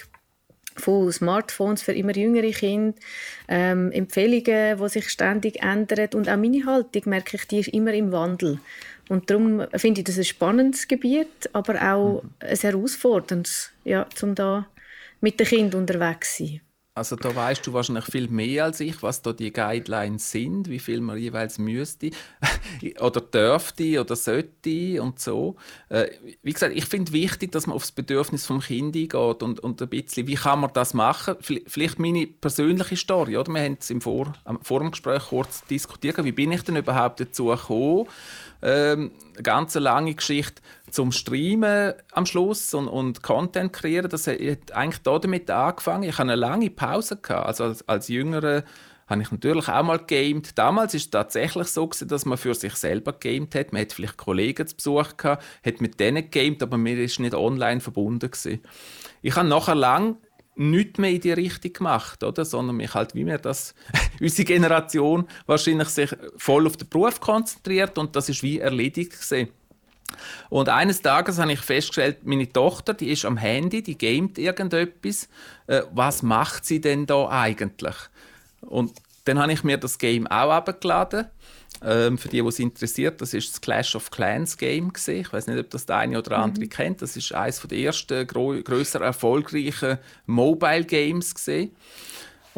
[0.76, 2.96] von Smartphones für immer jüngere Kinder,
[3.48, 7.92] ähm, Empfehlungen, die sich ständig ändern und auch meine Haltung, merke ich, die ist immer
[7.92, 8.60] im Wandel.
[9.08, 12.30] Und darum finde ich das ein spannendes Gebiet, aber auch mhm.
[12.40, 14.68] ein herausforderndes, ja, um da
[15.20, 16.60] mit den Kindern unterwegs zu sein.
[16.98, 20.78] Also da weißt du wahrscheinlich viel mehr als ich, was da die Guidelines sind, wie
[20.78, 22.10] viel man jeweils müsste
[23.00, 25.56] oder dürfte oder sollte und so.
[25.88, 26.08] Äh,
[26.42, 29.88] wie gesagt, ich finde wichtig, dass man aufs Bedürfnis vom Kind eingeht und, und ein
[29.88, 31.36] bisschen, wie kann man das machen?
[31.40, 33.52] Vielleicht meine persönliche Story, oder?
[33.52, 37.46] Wir haben es im Vor, vor dem kurz diskutiert, wie bin ich denn überhaupt dazu
[37.46, 38.06] gekommen?
[38.62, 44.08] Ähm, eine ganz lange Geschichte zum Streamen am Schluss und, und Content kreieren.
[44.08, 44.38] Das hat
[44.72, 46.04] eigentlich damit angefangen.
[46.04, 47.16] Ich hatte eine lange Pause.
[47.16, 47.46] Gehabt.
[47.46, 48.64] Also als, als Jüngerer
[49.06, 50.58] habe ich natürlich auch mal gamed.
[50.58, 53.72] Damals ist es tatsächlich so, dass man für sich selber gamed hat.
[53.72, 57.34] Man hat vielleicht Kollegen zu Besuch gehabt, hat mit denen gamed, aber man ist nicht
[57.34, 58.60] online verbunden gewesen.
[59.22, 60.18] Ich habe nachher lang
[60.58, 62.44] nichts mehr in die Richtung gemacht, oder?
[62.44, 63.74] sondern mich halt, wie wir das,
[64.20, 69.48] unsere Generation wahrscheinlich sich voll auf den Beruf konzentriert und das ist wie erledigt gewesen.
[70.48, 75.28] Und eines Tages habe ich festgestellt, meine Tochter, die ist am Handy, die gamet irgendetwas.
[75.66, 77.94] Äh, was macht sie denn da eigentlich?
[78.62, 78.92] Und
[79.24, 81.26] dann habe ich mir das Game auch abgeladen
[81.84, 85.20] ähm, für die, die es interessiert, das ist das Clash of Clans Game gewesen.
[85.20, 86.70] Ich weiß nicht, ob das der eine oder andere mhm.
[86.70, 87.02] kennt.
[87.02, 91.70] Das ist eines der ersten größer erfolgreichen Mobile Games gewesen.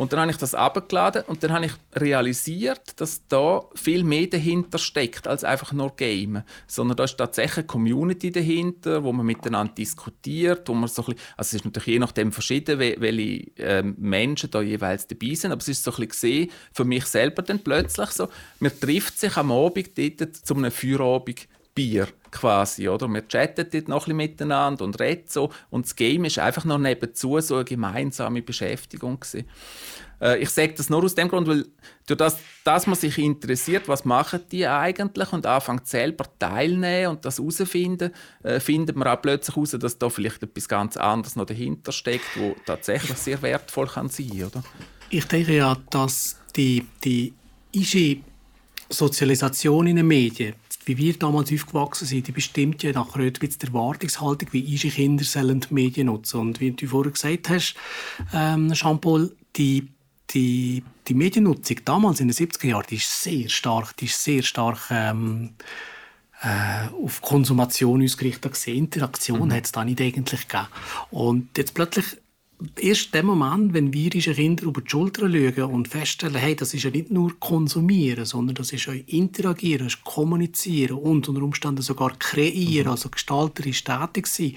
[0.00, 4.28] Und dann habe ich das abgeladen und dann habe ich realisiert, dass da viel mehr
[4.28, 9.26] dahinter steckt als einfach nur Game, sondern da ist tatsächlich eine Community dahinter, wo man
[9.26, 13.50] miteinander diskutiert, wo man so ein bisschen, also es ist natürlich je nachdem verschieden, welche
[13.58, 17.04] ähm, Menschen da jeweils dabei sind, aber es ist so ein bisschen gesehen für mich
[17.04, 21.46] selber dann plötzlich so, man trifft sich am Abend dort zu einem Feierabend
[21.80, 23.08] Bier quasi, oder?
[23.08, 26.66] Wir chatten dort noch ein bisschen miteinander und reden so und das Game ist einfach
[26.66, 29.24] noch nebenzu so eine gemeinsame Beschäftigung.
[30.20, 31.64] Äh, ich sage das nur aus dem Grund, weil
[32.06, 37.24] durch das, dass man sich interessiert, was machen die eigentlich und anfängt selber teilnehmen und
[37.24, 38.12] das herausfinden,
[38.42, 42.36] äh, findet man auch plötzlich heraus, dass da vielleicht etwas ganz anderes noch dahinter steckt,
[42.36, 44.62] wo tatsächlich sehr wertvoll kann sein, oder?
[45.08, 47.32] Ich denke ja, dass die, die
[48.90, 53.66] Sozialisation in den Medien wie wir damals aufgewachsen sind, die bestimmt ja nachher bisschen die
[53.66, 56.40] Erwartungshaltung, wie unsere Kinder sollen die Medien nutzen.
[56.40, 57.74] Und wie du vorher gesagt hast,
[58.32, 59.88] ähm, Jean-Paul, die,
[60.30, 64.42] die, die Mediennutzung damals in den 70er Jahren, die ist sehr stark, die ist sehr
[64.42, 65.50] stark ähm,
[66.42, 69.52] äh, auf Konsumation ausgerichtet Interaktion mhm.
[69.52, 70.68] hat es da nicht eigentlich gegeben.
[71.10, 72.16] Und jetzt plötzlich
[72.78, 76.74] erst dem Moment, wenn wir unseren Kindern über die Schulter schauen und feststellen, hey, das
[76.74, 81.42] ist ja nicht nur konsumieren, sondern das ist auch interagieren, das ist kommunizieren und unter
[81.42, 82.92] Umständen sogar kreieren, mhm.
[82.92, 84.56] also gestalterisch tätig sein,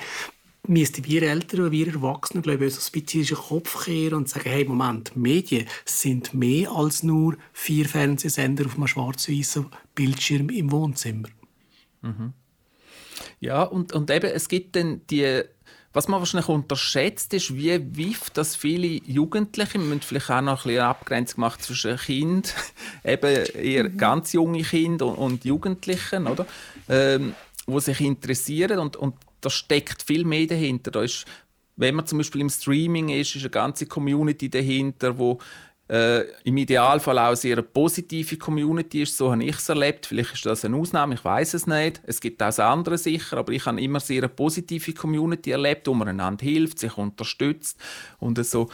[0.68, 4.13] müssten wir Eltern und wir Erwachsenen, glaube ich, so ein bisschen in den Kopf kehren
[4.13, 10.50] und sagen, hey, Moment, Medien sind mehr als nur vier Fernsehsender auf einem schwarz-weißen Bildschirm
[10.50, 11.30] im Wohnzimmer.
[12.02, 12.34] Mhm.
[13.39, 15.44] Ja, und, und eben, es gibt dann die
[15.93, 20.65] was man wahrscheinlich unterschätzt, ist, wie wiff das viele Jugendliche, wir müssen vielleicht auch noch
[20.65, 22.56] ein bisschen Abgrenzung machen zwischen Kind,
[23.06, 23.97] eben eher mhm.
[23.97, 26.45] ganz junge Kinder und, und Jugendlichen, oder?
[26.89, 30.91] Ähm, wo sich interessieren und, und da steckt viel mehr dahinter.
[30.91, 31.25] Da ist,
[31.75, 35.39] wenn man zum Beispiel im Streaming ist, ist eine ganze Community dahinter, wo
[35.89, 39.17] äh, im Idealfall auch eine sehr positive Community ist.
[39.17, 40.06] So habe ich es erlebt.
[40.06, 42.02] Vielleicht ist das eine Ausnahme, ich weiß es nicht.
[42.06, 45.93] Es gibt auch andere sicher, aber ich habe immer sehr eine positive Community erlebt, wo
[45.93, 47.78] man einander hilft, sich unterstützt
[48.19, 48.69] und so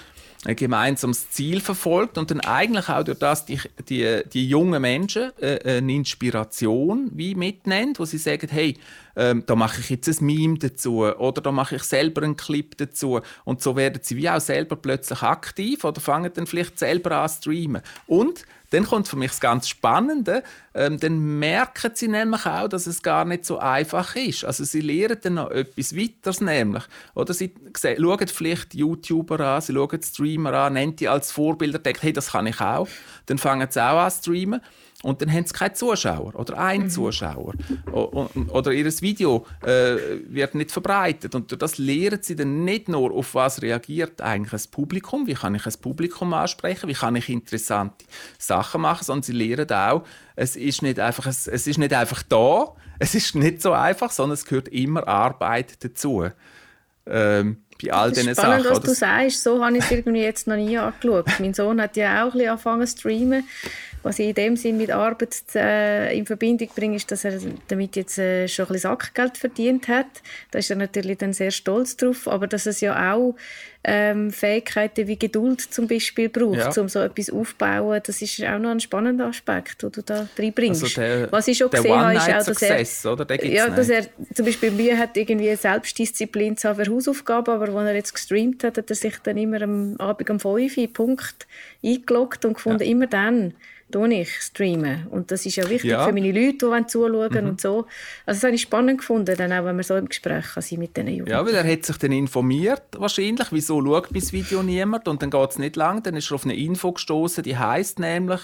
[0.46, 5.32] ein gemeinsames Ziel verfolgt und dann eigentlich auch durch das die, die, die jungen Menschen
[5.42, 8.78] äh, eine Inspiration wie mitnehmen, wo sie sagen, hey,
[9.18, 12.78] ähm, da mache ich jetzt ein Meme dazu oder da mache ich selber einen Clip
[12.78, 13.20] dazu.
[13.44, 17.30] Und so werden sie wie auch selber plötzlich aktiv oder fangen dann vielleicht selber an
[17.30, 17.82] streamen.
[18.08, 20.44] Und dann kommt für mich das ganz Spannende.
[20.74, 24.46] Ähm, dann merken sie nämlich auch, dass es gar nicht so einfach ist.
[24.46, 26.84] Also sie lernen dann noch etwas weiteres nämlich.
[27.16, 32.02] Oder sie schauen vielleicht YouTuber an, sie schauen Streamer an, nennen die als Vorbilder, denken,
[32.02, 32.88] hey, das kann ich auch.
[33.26, 34.62] Dann fangen sie auch an zu streamen.
[35.02, 36.90] Und dann haben sie keinen Zuschauer oder einen mhm.
[36.90, 37.54] Zuschauer.
[37.90, 39.96] Oder ihr Video äh,
[40.28, 41.36] wird nicht verbreitet.
[41.36, 45.36] Und durch das lernen sie dann nicht nur, auf was reagiert eigentlich das Publikum, wie
[45.36, 48.06] kann ich ein Publikum ansprechen, wie kann ich interessante
[48.38, 50.04] Sachen machen, sondern sie lernen auch,
[50.36, 54.12] es ist nicht einfach, es, es ist nicht einfach da, es ist nicht so einfach,
[54.12, 56.26] sondern es gehört immer Arbeit dazu.
[57.06, 58.76] Ähm, bei all diesen spannend, Sachen.
[58.76, 59.44] was du sagst.
[59.44, 61.26] So habe ich es irgendwie jetzt noch nie angeschaut.
[61.40, 63.48] mein Sohn hat ja auch ein bisschen angefangen zu streamen
[64.04, 67.96] was ich in dem Sinn mit Arbeit äh, in Verbindung bringe, ist, dass er damit
[67.96, 70.08] jetzt äh, schon ein bisschen Sackgeld verdient hat.
[70.52, 73.36] Da ist er natürlich dann sehr stolz drauf, aber dass es ja auch
[73.84, 76.82] ähm, Fähigkeiten wie Geduld zum Beispiel braucht, ja.
[76.82, 78.02] um so etwas aufzubauen.
[78.06, 80.84] Das ist auch noch ein spannender Aspekt, den du da reinbringst.
[80.84, 82.62] Also der, Was ich schon gesehen habe, ist auch, dass
[83.06, 83.46] er, oder?
[83.46, 87.88] ja, dass er zum Beispiel Mühe hat, irgendwie Selbstdisziplin zu haben für Hausaufgaben, aber als
[87.88, 91.48] er jetzt gestreamt hat, hat er sich dann immer am Abend um 5 Uhr Punkt
[91.84, 92.90] eingeloggt und gefunden, ja.
[92.90, 93.54] immer dann
[93.92, 95.08] ich streamen.
[95.08, 96.06] Und das ist ja wichtig ja.
[96.06, 97.50] für meine Leute, die zuschauen mhm.
[97.50, 97.86] und so.
[98.26, 100.96] Also das habe ich spannend gefunden, dann auch, wenn man so im Gespräch sein mit
[100.96, 101.32] diesen Jugendlichen.
[101.32, 105.30] Ja, weil er hat sich dann informiert, wahrscheinlich, wieso schaut mein Video niemand und dann
[105.30, 108.42] geht es nicht lang, dann ist er auf eine Info gestoßen, die heißt nämlich,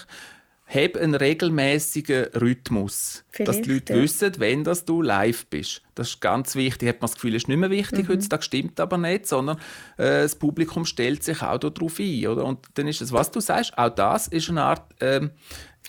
[0.66, 3.24] hab einen regelmäßigen Rhythmus.
[3.30, 4.02] Vielleicht, dass die Leute ja.
[4.02, 5.82] wissen, wenn das du live bist.
[5.94, 6.88] Das ist ganz wichtig.
[6.88, 8.08] Hat man das Gefühl, ist nicht mehr wichtig.
[8.08, 8.12] Mhm.
[8.12, 9.58] Heutzutage stimmt aber nicht, sondern
[9.96, 12.26] äh, das Publikum stellt sich auch darauf ein.
[12.26, 12.44] Oder?
[12.44, 15.30] Und dann ist es, was du sagst, auch das ist eine Art ähm,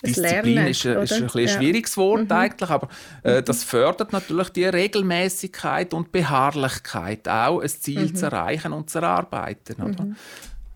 [0.04, 1.48] Disziplin Lernen, ist, ein, ist ein, ein ja.
[1.48, 2.32] schwieriges Wort mhm.
[2.32, 2.88] eigentlich, aber
[3.24, 3.44] äh, mhm.
[3.44, 8.14] das fördert natürlich die Regelmäßigkeit und Beharrlichkeit auch, ein Ziel mhm.
[8.14, 9.82] zu erreichen und zu erarbeiten.
[9.82, 10.06] Oder?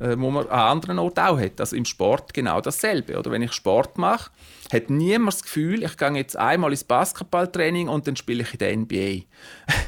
[0.02, 1.60] Äh, wo man an anderen Orten auch hat.
[1.60, 3.16] Also im Sport genau dasselbe.
[3.16, 4.32] Oder wenn ich Sport mache,
[4.72, 8.58] hat niemand das Gefühl, ich gehe jetzt einmal ins Basketballtraining und dann spiele ich in
[8.58, 9.26] der NBA.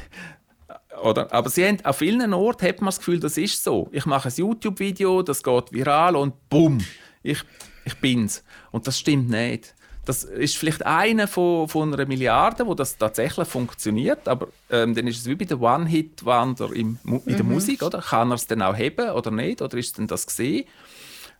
[1.03, 1.33] Oder?
[1.33, 3.89] Aber sie haben, auf vielen Orten hat man das Gefühl, das ist so.
[3.91, 6.79] Ich mache ein YouTube-Video, das geht viral und bumm,
[7.21, 7.43] ich,
[7.83, 8.41] ich bin's.
[8.71, 9.75] Und das stimmt nicht.
[10.05, 15.07] Das ist vielleicht einer von, von einer Milliarde, wo das tatsächlich funktioniert, aber ähm, dann
[15.07, 17.51] ist es wie bei der One-Hit-Wander in der mhm.
[17.51, 18.01] Musik, oder?
[18.01, 19.61] Kann er es dann auch heben oder nicht?
[19.61, 20.65] Oder ist denn das gesehen?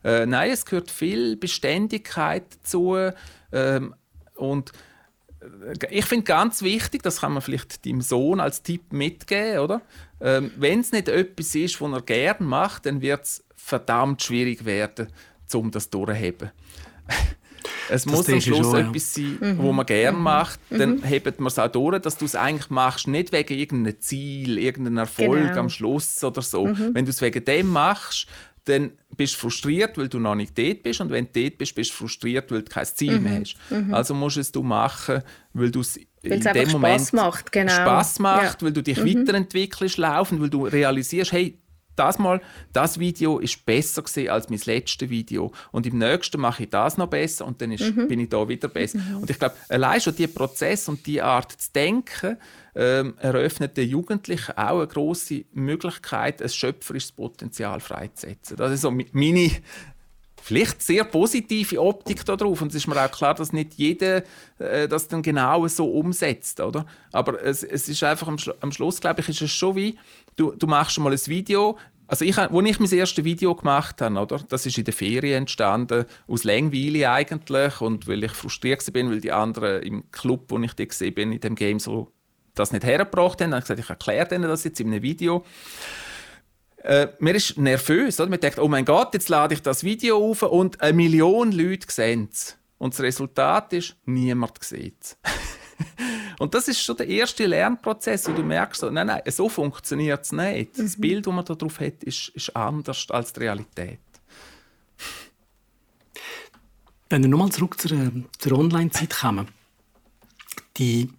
[0.03, 2.95] Äh, nein, es gehört viel Beständigkeit dazu
[3.51, 3.95] ähm,
[4.35, 4.71] und
[5.41, 9.81] äh, ich finde ganz wichtig, das kann man vielleicht deinem Sohn als Tipp mitgeben, oder?
[10.21, 14.65] Ähm, Wenn es nicht etwas ist, was er gerne macht, dann wird es verdammt schwierig
[14.65, 15.07] werden,
[15.53, 16.51] um das durchzuheben.
[17.89, 19.57] Es das muss am Schluss schon, etwas sein, mhm.
[19.59, 20.23] wo man gerne mhm.
[20.23, 20.59] macht.
[20.69, 21.03] Dann mhm.
[21.03, 24.99] hebt man es auch durch, dass du es eigentlich machst, nicht wegen irgendeinem Ziel, irgendeinem
[24.99, 25.59] Erfolg genau.
[25.59, 26.67] am Schluss oder so.
[26.67, 26.91] Mhm.
[26.93, 28.27] Wenn du es wegen dem machst,
[28.65, 30.99] dann bist du frustriert, weil du noch nicht dort bist.
[30.99, 33.41] Und wenn du dort bist, bist du frustriert, weil du kein Ziel mehr mhm.
[33.41, 33.57] hast.
[33.69, 33.93] Mhm.
[33.93, 35.21] Also musst du es machen,
[35.53, 37.71] weil du es in dem Moment Spaß macht, genau.
[37.71, 38.65] Spaß macht, ja.
[38.65, 39.21] weil du dich mhm.
[39.21, 41.59] weiterentwickelst, laufen, weil du realisierst, hey,
[41.95, 42.41] das mal,
[42.73, 46.97] das Video ist besser gesehen als mein letztes Video und im nächsten mache ich das
[46.97, 48.07] noch besser und dann ist, mhm.
[48.07, 48.97] bin ich da wieder besser.
[48.97, 49.17] Mhm.
[49.17, 52.37] Und ich glaube, allein schon dieser Prozess und die Art zu denken
[52.75, 58.57] ähm, eröffnet den Jugendlichen auch eine große Möglichkeit, ein schöpferisches Potenzial freizusetzen.
[58.57, 59.51] Das ist so meine
[60.45, 64.21] vielleicht sehr positive Optik darauf und es ist mir auch klar, dass nicht jeder
[64.59, 66.85] äh, das dann genau so umsetzt, oder?
[67.11, 69.97] Aber es, es ist einfach am, Schlu am Schluss, glaube ich, ist es schon wie
[70.35, 71.77] du, du machst schon mal ein Video.
[72.07, 75.43] Also ich, als ich mein erstes Video gemacht habe, oder, das ist in der Ferien
[75.43, 80.59] entstanden, aus Langweile eigentlich und weil ich frustriert bin, weil die anderen im Club, wo
[80.59, 82.11] ich die gesehen bin, in dem Game so
[82.53, 85.01] das nicht hergebracht haben, dann habe ich gesagt, ich erkläre denen das jetzt in einem
[85.01, 85.43] Video.
[86.77, 88.29] Äh, mir ist nervös, oder?
[88.29, 91.87] Man denkt, oh mein Gott, jetzt lade ich das Video auf und eine Million Leute
[91.89, 92.57] sehen es.
[92.77, 95.17] Und das Resultat ist, niemand sieht es.
[96.39, 100.23] Und das ist schon der erste Lernprozess, wo du merkst, so, nein, nein, so funktioniert
[100.23, 100.77] es nicht.
[100.77, 101.01] Das mhm.
[101.01, 103.99] Bild, das man darauf hat, ist, ist anders als die Realität.
[107.09, 109.47] Wenn wir nochmal zurück zur, zur Online-Zeit kommen,
[110.77, 111.09] die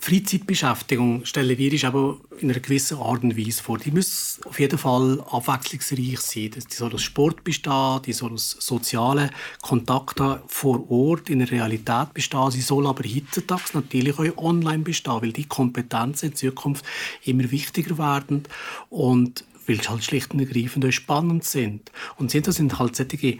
[0.00, 3.78] Freizeitbeschäftigung stellen wir uns aber in einer gewissen Art und Weise vor.
[3.78, 6.50] Die muss auf jeden Fall abwechslungsreich sein.
[6.50, 9.30] Die soll aus Sport bestehen, die soll aus sozialen
[9.60, 12.50] Kontakten vor Ort in der Realität bestehen.
[12.50, 16.84] Sie soll aber heutzutage natürlich auch online bestehen, weil die Kompetenzen in Zukunft
[17.24, 18.44] immer wichtiger werden
[18.90, 21.92] und weil sie halt schlicht und ergreifend auch spannend sind.
[22.16, 23.38] Und sind das sind halt solche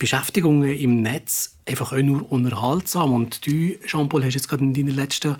[0.00, 3.12] Beschäftigungen im Netz einfach auch nur unterhaltsam.
[3.12, 5.36] Und du, Jean-Paul, hast jetzt gerade in deiner letzten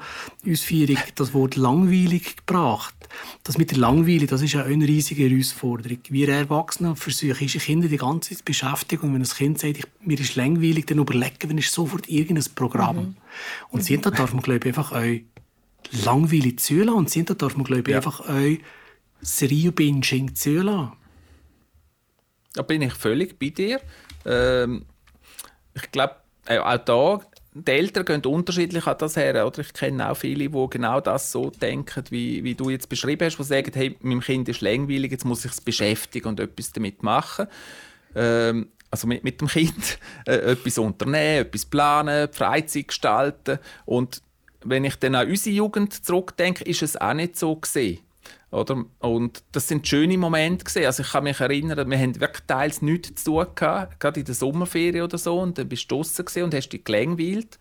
[0.47, 2.95] Ausführung das Wort langweilig gebracht.
[3.43, 6.01] Das mit der Langweile, das ist ja eine riesige Herausforderung.
[6.11, 9.07] Wir Erwachsene versuchen unsere Kinder die ganze Zeit beschäftigen.
[9.07, 12.97] Und wenn ein Kind sagt, ich, mir ist langweilig, dann überlegen wir sofort irgendein Programm.
[12.97, 13.17] Mhm.
[13.71, 16.99] Und sind da darf man, glaube ich, einfach auch Langweile zulassen.
[16.99, 17.97] Und sind da darf man, glaube ich, ja.
[17.97, 18.57] einfach auch
[19.23, 21.00] Serie-Binging zulassen.
[22.55, 23.81] Da bin ich völlig bei dir.
[24.27, 24.87] Ähm,
[25.75, 27.21] ich glaube, äh, auch da,
[27.55, 29.47] die Eltern gehen unterschiedlich an das her.
[29.47, 29.61] Oder?
[29.61, 33.39] Ich kenne auch viele, die genau das so denken, wie, wie du jetzt beschrieben hast,
[33.39, 37.03] die sagen, hey, meinem Kind ist langweilig, jetzt muss ich es beschäftigen und etwas damit
[37.03, 37.47] machen.
[38.15, 43.59] Ähm, also mit, mit dem Kind äh, etwas unternehmen, etwas planen, Freizeit gestalten.
[43.85, 44.23] Und
[44.63, 48.01] wenn ich dann an unsere Jugend zurückdenke, ist es auch nicht so gesehen.
[48.51, 48.85] Oder?
[48.99, 50.87] Und das sind schöne Momente gewesen.
[50.87, 54.27] Also ich kann mich erinnern, wir haben wirklich teils nichts zu tun gehabt, gerade in
[54.27, 57.59] der Sommerferien oder so, und dann bist du draußen und hast dich gelangweilt.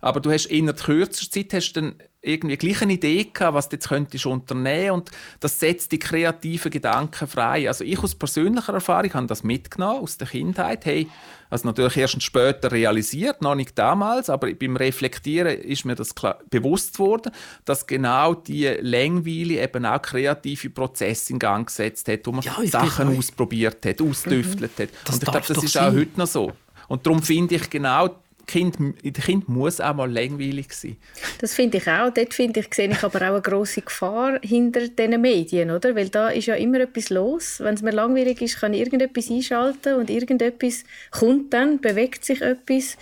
[0.00, 3.76] Aber du hast in kürzer Zeit hast dann irgendwie gleich eine Idee gehabt, was du
[3.76, 5.10] jetzt könntest unternehmen und
[5.40, 7.68] das setzt die kreativen Gedanken frei.
[7.68, 10.84] Also ich aus persönlicher Erfahrung habe das mitgenommen aus der Kindheit.
[10.84, 11.08] Hey,
[11.48, 16.40] also natürlich erst später realisiert, noch nicht damals, aber beim Reflektieren ist mir das klar,
[16.50, 17.32] bewusst worden,
[17.64, 22.54] dass genau die Längweile eben auch kreative Prozesse in Gang gesetzt hat, wo man ja,
[22.66, 24.82] Sachen ausprobiert hat, ausdüftelt mhm.
[24.82, 24.88] hat.
[25.08, 25.92] Und ich glaube, das ist sein.
[25.92, 26.52] auch heute noch so.
[26.88, 28.08] Und darum finde ich genau
[28.46, 30.96] Kind, Kind muss auch mal langweilig sein.
[31.40, 32.10] Das finde ich auch.
[32.10, 35.96] Dort finde ich, sehe ich aber auch eine grosse Gefahr hinter diesen Medien, oder?
[35.96, 37.58] Weil da ist ja immer etwas los.
[37.58, 42.40] Wenn es mir langweilig ist, kann ich irgendetwas einschalten und irgendetwas kommt dann, bewegt sich
[42.40, 42.96] etwas,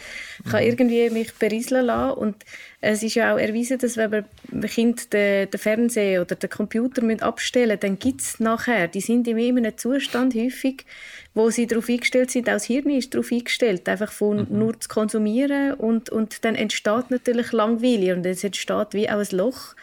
[0.51, 0.71] kann mhm.
[0.71, 2.37] irgendwie mich berieseln lassen und
[2.85, 4.25] es ist ja auch erwiesen, dass wenn man
[4.69, 9.27] Kind den, den Fernseher oder den Computer abstellen müssen, dann gibt es nachher, die sind
[9.27, 10.85] in einem Zustand häufig,
[11.33, 14.59] wo sie darauf eingestellt sind, auch das Hirn ist darauf eingestellt, einfach von mhm.
[14.59, 19.37] nur zu konsumieren und, und dann entsteht natürlich Langweile und es entsteht wie auch ein
[19.37, 19.75] Loch.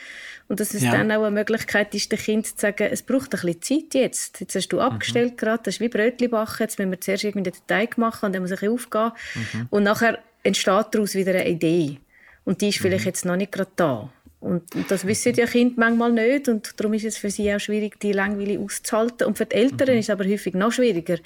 [0.47, 0.91] Und dass es ja.
[0.91, 4.41] dann auch eine Möglichkeit ist, dem Kind zu sagen, es braucht ein bisschen Zeit jetzt.
[4.41, 4.81] Jetzt hast du mhm.
[4.81, 8.27] abgestellt gerade, das ist wie Brötchen backen, jetzt müssen wir zuerst irgendwie den Teig machen
[8.27, 9.11] und dann muss ich aufgehen.
[9.33, 9.67] Mhm.
[9.69, 11.97] Und nachher entsteht daraus wieder eine Idee.
[12.43, 13.09] Und die ist vielleicht mhm.
[13.09, 14.09] jetzt noch nicht gerade da.
[14.41, 17.99] Und, das wissen die Kinder manchmal nicht und darum ist es für sie auch schwierig,
[17.99, 19.27] die Langweile auszuhalten.
[19.27, 19.99] Und für die Eltern mhm.
[19.99, 21.17] ist es aber häufig noch schwieriger,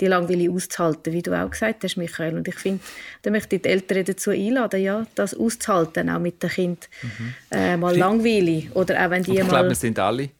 [0.00, 2.34] die Langweile auszuhalten, wie du auch gesagt hast, Michael.
[2.34, 2.80] Und ich finde,
[3.22, 6.88] da möchte ich die Eltern dazu einladen, ja, das auszuhalten, auch mit den Kindern.
[7.02, 7.34] Mhm.
[7.52, 8.64] Äh, mal Langweile.
[8.74, 9.50] Oder auch wenn die ich mal...
[9.50, 10.30] glaube, wir sind alle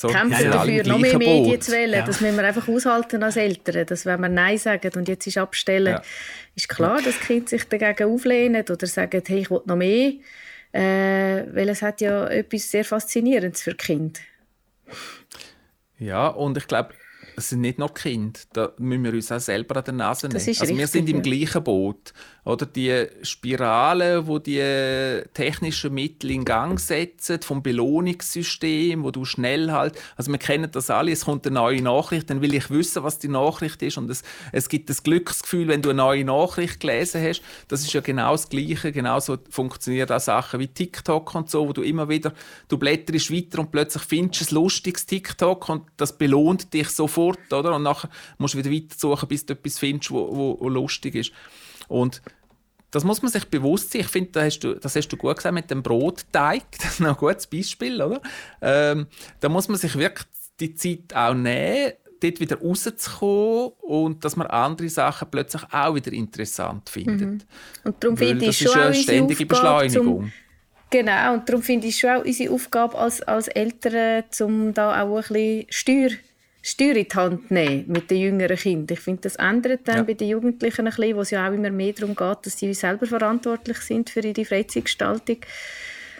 [0.00, 2.00] so, kämpfen ja, dafür, noch mehr Medien zu wählen.
[2.00, 2.06] Ja.
[2.06, 3.84] Das müssen wir einfach aushalten als Eltern.
[3.86, 6.02] Dass, wenn wir Nein sagen und jetzt ist abstellen, ja.
[6.54, 10.12] ist klar, dass Kinder sich dagegen auflehnen oder sagen, hey, ich will noch mehr
[10.72, 14.20] äh, weil es hat ja etwas sehr Faszinierendes für Kind.
[15.98, 16.94] Ja, und ich glaube,
[17.36, 20.36] es sind nicht nur Kinder, da müssen wir uns auch selber an der Nase nehmen.
[20.36, 22.12] also richtig, wir sind im gleichen Boot.
[22.50, 29.70] Oder die Spirale, wo die technischen Mittel in Gang setzen, vom Belohnungssystem, wo du schnell
[29.70, 33.04] halt, also wir kennen das alle, es kommt eine neue Nachricht, dann will ich wissen,
[33.04, 36.80] was die Nachricht ist und es, es gibt das Glücksgefühl, wenn du eine neue Nachricht
[36.80, 37.42] gelesen hast.
[37.68, 41.72] Das ist ja genau das Gleiche, genauso funktionieren auch Sachen wie TikTok und so, wo
[41.72, 42.32] du immer wieder,
[42.68, 47.52] du blätterst weiter und plötzlich findest du ein lustiges TikTok und das belohnt dich sofort,
[47.52, 47.76] oder?
[47.76, 51.14] Und nachher musst du wieder weiter suchen, bis du etwas findest, wo, wo, wo lustig
[51.14, 51.32] ist.
[51.86, 52.22] Und
[52.90, 54.02] das muss man sich bewusst sein.
[54.02, 56.62] Ich finde, das hast, du, das hast du gut gesagt mit dem Brotteig.
[56.82, 58.20] Das ist ein gutes Beispiel, oder?
[58.60, 59.06] Ähm,
[59.40, 60.26] da muss man sich wirklich
[60.58, 66.12] die Zeit auch nehmen, dort wieder rauszukommen und dass man andere Sachen plötzlich auch wieder
[66.12, 67.28] interessant findet.
[67.28, 67.40] Mhm.
[67.84, 70.22] Und darum finde ich schon eine ständige Beschleunigung.
[70.22, 70.32] Zum,
[70.90, 75.16] genau, und darum finde ich schon auch unsere Aufgabe als, als Eltern, um da auch
[75.16, 76.10] ein bisschen Steuer
[76.62, 78.94] Steuer in die Hand nehmen mit den jüngeren Kindern.
[78.94, 80.02] Ich finde, das ändert dann ja.
[80.02, 82.74] bei den Jugendlichen ein bisschen, wo es ja auch immer mehr darum geht, dass sie
[82.74, 85.38] selber verantwortlich sind für ihre Freizeitgestaltung.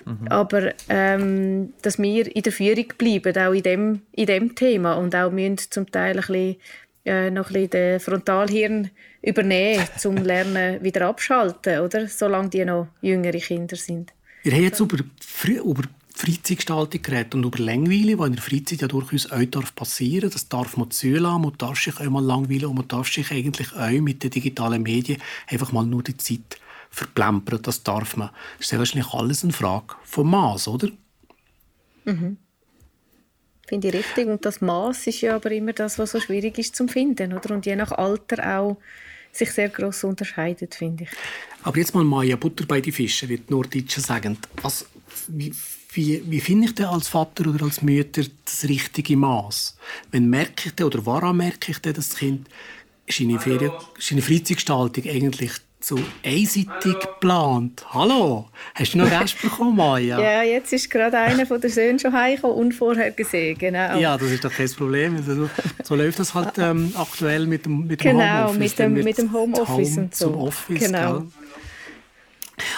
[0.07, 0.29] Mhm.
[0.29, 5.15] Aber ähm, dass wir in der Führung bleiben, auch in dem, in dem Thema und
[5.15, 6.57] auch müssen zum Teil ein bisschen,
[7.05, 8.91] äh, noch ein bisschen den Frontalhirn
[9.23, 12.09] übernehmen, zum Lernen wieder abschalten, oder?
[12.09, 14.13] Solange die noch jüngere Kinder sind.
[14.43, 14.97] Wir haben jetzt über,
[15.47, 15.83] über
[16.21, 20.33] Freizeitgestaltung geredet und über Langweile, die in der Freizeit ja durchaus auch darf passieren darf.
[20.35, 23.73] Das darf man zulassen, man darf sich auch mal langweilen und man darf sich eigentlich
[23.75, 26.59] auch mit den digitalen Medien einfach mal nur die Zeit
[26.91, 27.63] verplempern.
[27.63, 28.31] Das darf man.
[28.59, 30.89] Das ist ja wahrscheinlich alles eine Frage vom Maß, oder?
[32.05, 32.37] Mhm.
[33.67, 34.27] Finde ich richtig.
[34.27, 37.55] Und das Maß ist ja aber immer das, was so schwierig ist zu finden, oder?
[37.55, 38.77] Und je nach Alter auch
[39.33, 41.11] sich sehr gross unterscheidet, finde ich.
[41.63, 44.37] Aber jetzt mal Maja, Butter bei die Fische, wie die Norddeutschen sagen.
[44.61, 44.87] Was,
[45.29, 45.53] wie,
[45.93, 49.77] wie, wie finde ich denn als Vater oder als Mutter das richtige Maß?
[50.11, 52.49] Wenn merke ich denn, oder woran merke ich denn, dass das Kind
[53.09, 57.85] seine, Ferien, seine Freizeitgestaltung eigentlich so einseitig geplant.
[57.89, 60.21] Hallo, hast du noch Gäste bekommen, Maja?
[60.21, 63.99] ja, jetzt ist gerade einer von den Söhnen schon heimgekommen, unvorhergesehen, genau.
[63.99, 65.17] Ja, das ist doch kein Problem.
[65.17, 65.49] Also,
[65.83, 68.59] so läuft das halt ähm, aktuell mit dem, mit dem genau, Homeoffice.
[68.59, 70.27] Mit dem, mit dem Homeoffice Home und so.
[70.27, 71.13] Zum Office, genau.
[71.21, 71.27] Gell?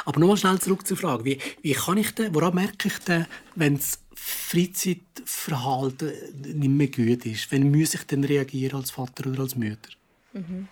[0.04, 1.24] Aber nochmal schnell zurück zur Frage.
[1.24, 6.12] Wie, wie kann ich denn, woran merke ich denn, wenn das Freizeitverhalten
[6.54, 7.50] nicht mehr gut ist?
[7.50, 9.90] Wenn muss ich denn reagieren als Vater oder als Mutter?
[10.32, 10.68] Mhm.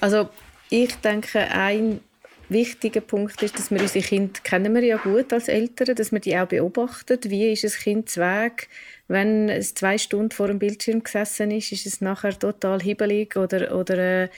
[0.00, 0.28] Also
[0.70, 2.00] ich denke, ein
[2.48, 6.20] wichtiger Punkt ist, dass wir unsere Kinder kennen wir ja gut als Eltern, dass wir
[6.20, 7.18] die auch beobachten.
[7.24, 8.68] Wie ist ein Kind Weg,
[9.08, 13.76] wenn es zwei Stunden vor dem Bildschirm gesessen ist, ist es nachher total hibbelig oder,
[13.76, 14.28] oder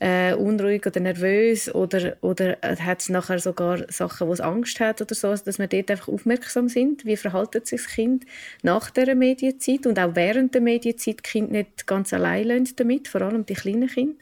[0.00, 4.80] äh, unruhig oder nervös oder, oder äh, hat es nachher sogar Sachen, wo es Angst
[4.80, 7.04] hat oder so, dass wir dort einfach aufmerksam sind.
[7.04, 8.24] Wie verhaltet sich das Kind
[8.62, 13.22] nach der Medienzeit und auch während der Medienzeit die Kinder nicht ganz allein damit, vor
[13.22, 14.16] allem die kleinen Kinder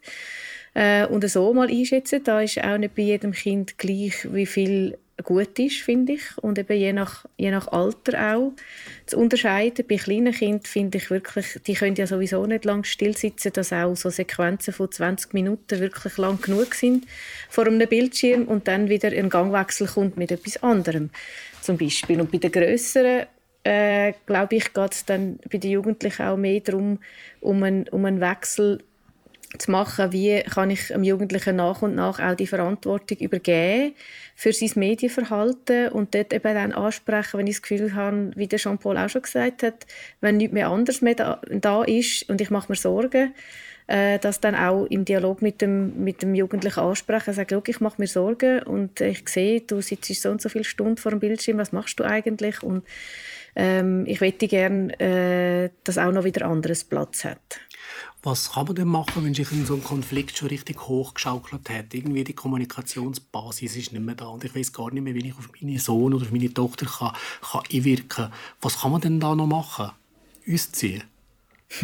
[0.74, 2.22] äh, und so mal einschätzen.
[2.24, 6.22] Da ist auch nicht bei jedem Kind gleich, wie viel gut ist, finde ich.
[6.38, 8.52] Und eben je nach, je nach Alter auch
[9.06, 9.86] zu unterscheiden.
[9.88, 13.94] Bei kleinen Kindern finde ich wirklich, die können ja sowieso nicht lang stillsitzen, dass auch
[13.94, 17.06] so Sequenzen von 20 Minuten wirklich lang genug sind
[17.48, 21.10] vor einem Bildschirm und dann wieder ein Gangwechsel kommt mit etwas anderem
[21.60, 22.20] zum Beispiel.
[22.20, 23.26] Und bei den grösseren
[23.62, 26.98] äh, glaube ich, geht es dann bei den Jugendlichen auch mehr darum,
[27.40, 28.82] um einen, um einen Wechsel
[29.58, 33.94] zu machen, wie kann ich dem Jugendlichen nach und nach auch die Verantwortung übergeben
[34.34, 38.58] für sein Medienverhalten und dort eben dann ansprechen, wenn ich das Gefühl habe, wie der
[38.58, 39.86] Jean-Paul auch schon gesagt hat,
[40.20, 43.34] wenn nichts mehr anders mehr da, da ist und ich mache mir Sorgen,
[43.86, 48.00] äh, das dann auch im Dialog mit dem, mit dem Jugendlichen ansprechen, sagen, ich mache
[48.00, 51.58] mir Sorgen und ich sehe, du sitzt so und so viele Stunden vor dem Bildschirm,
[51.58, 52.62] was machst du eigentlich?
[52.62, 52.84] Und
[53.56, 57.60] ähm, ich möchte gerne, äh, dass auch noch wieder anderes Platz hat.
[58.24, 61.92] Was kann man denn machen, wenn sich in so einem Konflikt schon richtig hochgeschaukelt hat?
[61.92, 65.36] Irgendwie die Kommunikationsbasis ist nicht mehr da und ich weiß gar nicht mehr, wie ich
[65.36, 67.12] auf meinen Sohn oder auf meine Tochter kann,
[67.42, 68.32] kann einwirken kann.
[68.62, 69.90] Was kann man denn da noch machen?
[70.46, 71.04] Uns ziehen?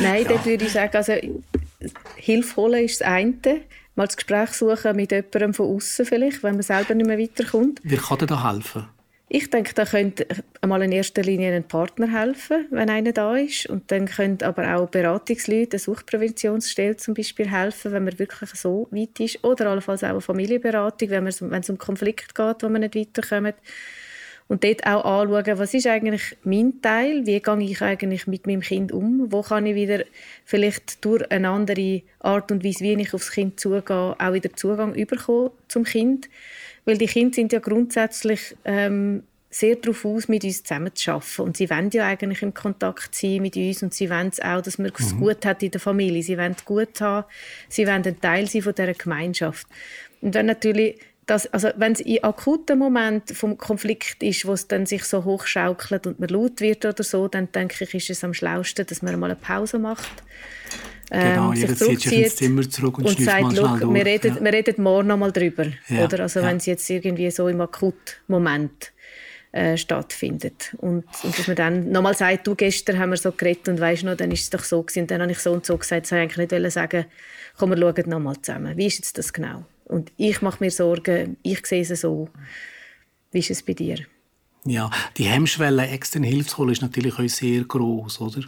[0.00, 0.30] Nein, ja.
[0.30, 1.12] dort würde ich sagen, also,
[2.16, 3.60] Hilfe holen ist das eine.
[3.94, 7.80] Mal das Gespräch suchen mit jemandem von außen vielleicht, wenn man selber nicht mehr weiterkommt.
[7.84, 8.88] Wer kann dir da helfen?
[9.30, 10.26] Ich denke, da könnte
[10.62, 13.66] einmal in erster Linie ein Partner helfen, wenn einer da ist.
[13.66, 18.88] Und dann können aber auch Beratungsleute, eine Suchtpräventionsstelle zum Beispiel helfen, wenn man wirklich so
[18.90, 19.44] weit ist.
[19.44, 23.56] Oder allenfalls auch eine Familienberatung, wenn, wenn es um Konflikt geht, wo man nicht weiterkommt.
[24.48, 28.62] Und dort auch anschauen, was ist eigentlich mein Teil, wie gehe ich eigentlich mit meinem
[28.62, 30.04] Kind um, wo kann ich wieder
[30.46, 34.94] vielleicht durch eine andere Art und Weise, wie ich aufs Kind zugehe, auch wieder Zugang
[34.94, 36.30] überkommen zum Kind
[36.88, 41.42] weil die Kinder sind ja grundsätzlich ähm, sehr darauf aus, mit uns zusammen zu arbeiten.
[41.42, 44.78] Und sie wollen ja eigentlich im Kontakt sein mit uns und sie wollen auch, dass
[44.78, 45.20] man es mhm.
[45.20, 46.22] gut hat in der Familie.
[46.22, 47.26] Sie wollen es gut haben,
[47.68, 49.66] sie wollen ein Teil sein von dieser Gemeinschaft.
[50.22, 54.66] Und wenn natürlich das, also wenn es in akuten Moment vom Konflikt ist, wo es
[54.66, 58.24] dann sich so hochschaukelt und man laut wird oder so, dann denke ich, ist es
[58.24, 60.22] am schlausten, dass man mal eine Pause macht
[61.10, 63.94] Genau, ähm, jeder zieht sich ins Zimmer zurück und, und sagt, mal schnell durch.
[63.94, 64.44] Wir reden, ja.
[64.44, 65.66] wir reden morgen noch mal drüber.
[65.88, 66.20] Ja, oder?
[66.20, 66.46] Also ja.
[66.46, 68.92] wenn es jetzt irgendwie so im Akutmoment
[69.52, 70.74] äh, stattfindet.
[70.78, 74.04] Und, und dass man dann nochmal sagt, du, gestern haben wir so geredet und weißt
[74.04, 75.00] noch, dann ist es doch so gewesen.
[75.00, 77.06] Und dann habe ich so und so gesagt, das ich eigentlich nicht sagen
[77.58, 78.76] komm, wir schauen nochmal zusammen.
[78.76, 79.64] Wie ist jetzt das genau?
[79.84, 82.28] Und ich mache mir Sorgen, ich sehe es so.
[83.32, 83.98] Wie ist es bei dir?
[84.64, 88.42] Ja, die Hemmschwelle, externe Hilfe zu holen, ist natürlich auch sehr groß, oder?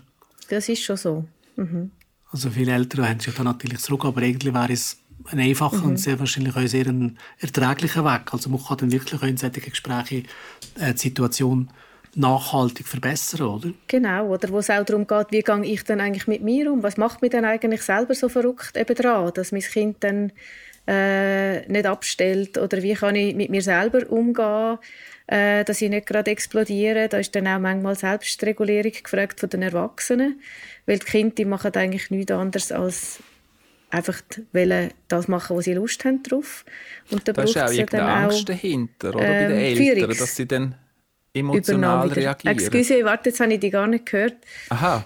[0.48, 1.24] Das ist schon so.
[1.56, 1.90] Mhm.
[2.32, 5.90] Also viele Eltern haben sich dann natürlich zurück, aber eigentlich wäre es ein einfacher mhm.
[5.90, 8.32] und sehr wahrscheinlich auch sehr ein erträglicher Weg.
[8.32, 10.26] Also man kann dann wirklich in solchen Gesprächen
[10.78, 11.68] äh, die Situation
[12.14, 13.70] nachhaltig verbessern, oder?
[13.86, 16.82] Genau, oder wo es auch darum geht, wie gehe ich dann eigentlich mit mir um?
[16.82, 20.32] Was macht mich dann eigentlich selber so verrückt eben dran, dass mein Kind dann
[20.86, 22.58] äh, nicht abstellt?
[22.58, 24.78] Oder wie kann ich mit mir selber umgehen,
[25.30, 27.08] äh, dass ich nicht gerade explodiere?
[27.08, 30.40] Da ist dann auch manchmal Selbstregulierung gefragt von den Erwachsenen.
[30.86, 33.20] Weil die Kinder die machen eigentlich nichts anderes als
[33.90, 34.20] einfach
[35.08, 36.64] das machen, was sie Lust haben drauf.
[37.10, 39.24] Und da, da ist auch irgendeine Angst dahinter, oder?
[39.24, 40.74] Ähm, bei den ähm, Eltern, dass sie dann
[41.32, 42.56] emotional reagieren.
[42.56, 44.36] Excuse, warte, jetzt habe ich dich gar nicht gehört.
[44.70, 45.04] Aha,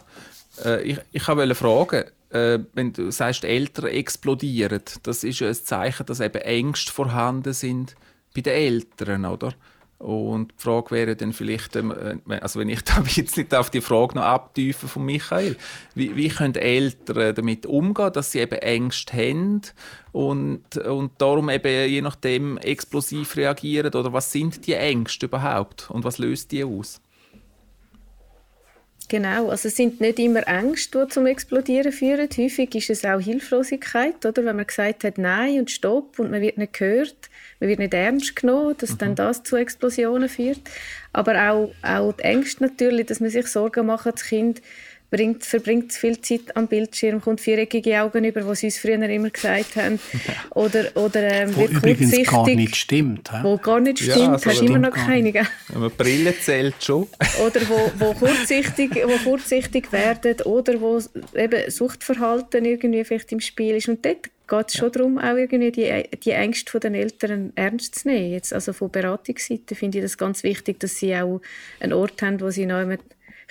[0.64, 5.54] äh, ich, ich wollte fragen, äh, wenn du sagst, Eltern explodieren, das ist ja ein
[5.54, 7.94] Zeichen, dass eben Ängste vorhanden sind
[8.34, 9.54] bei den Eltern, oder?
[9.98, 13.70] Und die Frage wäre dann vielleicht, ähm, äh, also wenn ich da jetzt nicht auf
[13.70, 15.56] die Frage noch abtiefen von Michael,
[15.94, 19.62] wie, wie können Eltern damit umgehen, dass sie eben Ängste haben
[20.12, 23.94] und, und darum eben je nachdem explosiv reagieren?
[23.94, 27.00] Oder was sind die Ängste überhaupt und was löst die aus?
[29.08, 32.28] Genau, also es sind nicht immer Ängste, die zum Explodieren führen.
[32.36, 34.44] Häufig ist es auch Hilflosigkeit, oder?
[34.44, 37.28] wenn man gesagt hat Nein und Stopp und man wird nicht gehört,
[37.64, 38.98] man wird nicht ernst genommen, dass mhm.
[38.98, 40.60] dann das zu Explosionen führt.
[41.12, 44.60] Aber auch, auch die Ängste natürlich, dass man sich Sorgen macht, das Kind
[45.10, 49.30] bringt, verbringt viel Zeit am Bildschirm, kommt viereckige Augen über, was sie uns früher immer
[49.30, 49.98] gesagt haben.
[50.50, 53.30] Oder, oder ähm, wird übrigens gar nicht stimmt.
[53.30, 53.42] He?
[53.42, 55.32] Wo gar nicht stimmt, ja, also hast immer noch keine.
[55.32, 55.46] Gell?
[55.74, 57.08] Eine Brille zählt schon.
[57.44, 61.00] oder wo, wo, kurzsichtig, wo kurzsichtig werden oder wo
[61.34, 63.88] eben Suchtverhalten irgendwie vielleicht im Spiel ist.
[63.88, 68.08] Und dort geht es schon darum, auch irgendwie die, die Ängste der Eltern ernst zu
[68.08, 68.32] nehmen.
[68.32, 71.40] Jetzt also von Beratungsseite finde ich das ganz wichtig, dass sie auch
[71.80, 72.84] einen Ort haben, wo sie noch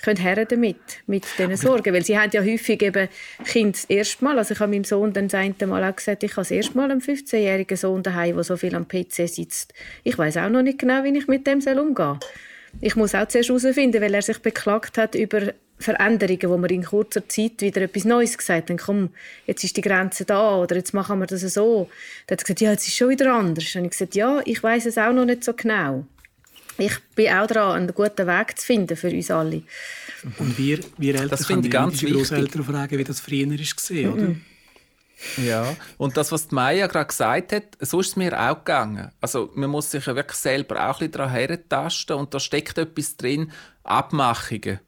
[0.02, 0.76] können her damit,
[1.06, 1.94] mit diesen Sorgen.
[1.94, 3.08] Weil sie haben ja häufig eben
[3.44, 6.22] Kind das erste Mal, also ich habe meinem Sohn dann das eine Mal auch gesagt,
[6.22, 9.72] ich habe das erste Mal einen 15-jährigen Sohn daheim, der so viel am PC sitzt.
[10.02, 12.18] Ich weiß auch noch nicht genau, wie ich mit dem umgehen soll.
[12.80, 16.84] Ich muss auch zuerst herausfinden, weil er sich beklagt hat über Veränderungen, wo man in
[16.84, 18.78] kurzer Zeit wieder etwas Neues gesagt hat.
[18.78, 19.10] Komm,
[19.46, 21.88] jetzt ist die Grenze da oder jetzt machen wir das so.
[22.26, 23.74] Dann hat er gesagt, ja, jetzt ist schon wieder anders.
[23.74, 26.06] Und ich gesagt, ja, ich weiß es auch noch nicht so genau
[26.78, 29.62] ich bin auch daran, einen guten Weg zu finden für uns alle.
[30.38, 34.34] Und wir, wir Eltern das können ganz die Großeltern fragen, wie das früher war, oder?
[35.42, 39.10] Ja, und das, was Maya gerade gesagt hat, so ist es mir auch gegangen.
[39.20, 42.78] Also man muss sich ja wirklich selber auch ein bisschen daran herentasten und da steckt
[42.78, 43.52] etwas drin,
[43.84, 44.80] Abmachungen,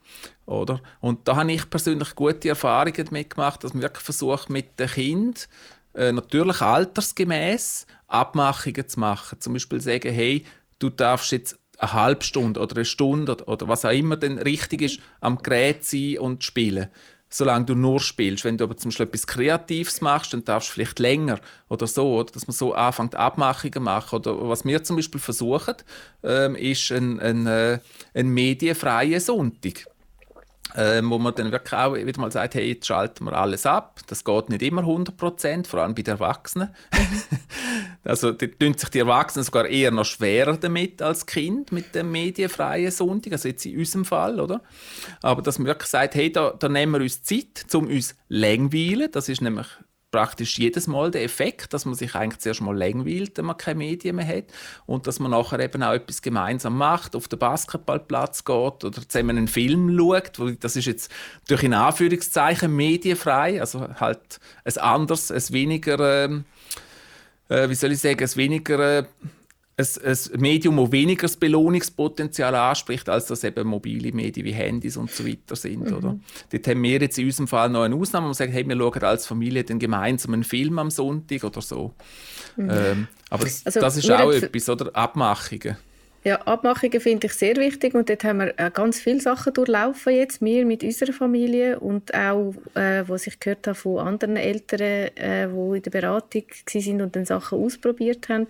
[0.47, 0.81] oder?
[1.01, 4.89] Und da habe ich persönlich gute Erfahrungen damit gemacht, dass man wirklich versucht, mit dem
[4.89, 5.49] Kind
[5.95, 9.41] äh, natürlich altersgemäß Abmachungen zu machen.
[9.41, 10.45] Zum Beispiel sagen, hey,
[10.79, 14.83] du darfst jetzt eine halbe Stunde oder eine Stunde oder, was auch immer denn richtig
[14.83, 16.89] ist, am Gerät sein und spielen.
[17.29, 18.45] Solange du nur spielst.
[18.45, 22.15] Wenn du aber zum Beispiel etwas Kreatives machst, dann darfst du vielleicht länger oder so,
[22.15, 24.21] oder dass man so anfängt, Abmachungen machen.
[24.21, 25.75] Oder was wir zum Beispiel versuchen,
[26.23, 27.81] ähm, ist ein, ein, äh,
[28.15, 29.87] ein medienfreier Sonntag
[30.75, 34.01] ähm, wo man dann wirklich auch wieder mal sagt, hey, jetzt schalten wir alles ab.
[34.09, 36.75] Das geht nicht immer 100 Prozent, vor allem bei den Erwachsenen.
[38.05, 42.11] also da tun sich die Erwachsenen sogar eher noch schwerer damit als Kind mit dem
[42.11, 44.63] medienfreien Sonntag, also jetzt in unserem Fall, oder?
[45.23, 49.11] Aber dass man wirklich sagt, hey, da, da nehmen wir uns Zeit, um uns langweilen.
[49.13, 49.69] Das ist nämlich
[50.17, 53.77] praktisch jedes Mal der Effekt, dass man sich eigentlich zuerst mal langweilt, wenn man keine
[53.77, 54.45] Medien mehr hat
[54.87, 59.37] und dass man nachher eben auch etwas gemeinsam macht, auf den Basketballplatz geht oder zusammen
[59.37, 60.41] einen Film schaut.
[60.61, 61.13] Das ist jetzt
[61.49, 66.47] durch in Anführungszeichen medienfrei, also halt ein anderes, ein weniger, ähm,
[67.51, 69.05] äh, wie soll ich sagen, ein weniger äh,
[69.79, 74.97] ein, ein Medium, das weniger das Belohnungspotenzial anspricht, als das eben mobile Medien wie Handys
[74.97, 75.91] und so weiter sind.
[75.91, 75.97] Mhm.
[75.97, 76.19] Oder?
[76.51, 78.77] Dort haben wir jetzt in unserem Fall noch eine Ausnahme, wo wir sagen, hey, wir
[78.77, 81.93] schauen als Familie den gemeinsamen Film am Sonntag oder so.
[82.57, 82.71] Mhm.
[82.71, 84.95] Ähm, aber das, also, das ist auch etwas, oder?
[84.97, 85.77] Abmachungen.
[86.25, 90.13] Ja, Abmachungen finde ich sehr wichtig und dort haben wir äh, ganz viele Sachen durchlaufen
[90.13, 94.81] jetzt, wir mit unserer Familie und auch, äh, was ich gehört habe von anderen Eltern,
[94.81, 98.49] äh, die in der Beratung waren und dann Sachen ausprobiert haben.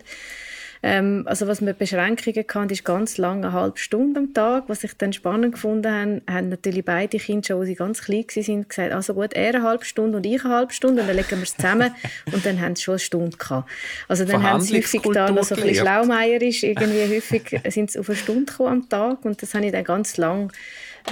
[0.87, 4.69] Ähm, also was wir Beschränkungen hatten, ist ganz lange, eine halbe Stunde am Tag.
[4.69, 8.23] Was ich dann spannend gefunden habe, haben natürlich beide Kinder schon, als sie ganz klein
[8.25, 11.17] waren, gesagt, also gut, er eine halbe Stunde und ich eine halbe Stunde und dann
[11.17, 11.93] legen wir es zusammen
[12.31, 13.69] und dann haben sie schon eine Stunde gehabt.
[14.07, 17.99] Also dann haben sie häufig da noch so ein bisschen schlaumeierisch, irgendwie häufig sind sie
[17.99, 20.53] auf eine Stunde am Tag und das habe ich dann ganz lang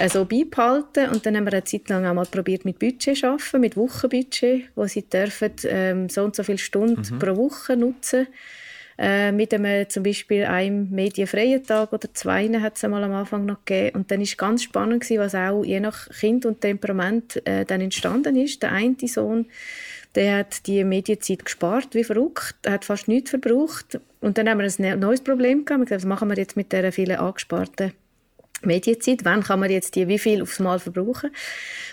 [0.00, 3.18] äh, so beibehalten und dann haben wir eine Zeit lang auch mal probiert mit Budget
[3.18, 7.18] zu arbeiten, mit Wochenbudget, wo sie dürfen ähm, so und so viele Stunden mhm.
[7.18, 8.26] pro Woche nutzen
[8.98, 13.44] äh, mit einem zum Beispiel einem medienfreien Tag oder zwei hat es einmal am Anfang
[13.44, 13.96] noch gegeben.
[13.96, 17.80] Und dann ist ganz spannend gewesen, was auch je nach Kind und Temperament äh, dann
[17.80, 18.62] entstanden ist.
[18.62, 19.46] Der eine Sohn,
[20.14, 24.00] der hat die Medienzeit gespart, wie verrückt, er hat fast nichts verbraucht.
[24.20, 25.80] Und dann haben wir ein neues Problem gehabt.
[25.80, 27.92] Wir gesagt, was machen wir jetzt mit der vielen angesparten
[28.62, 31.30] Medienzeit, wann kann man jetzt die wie viel aufs Mal verbrauchen.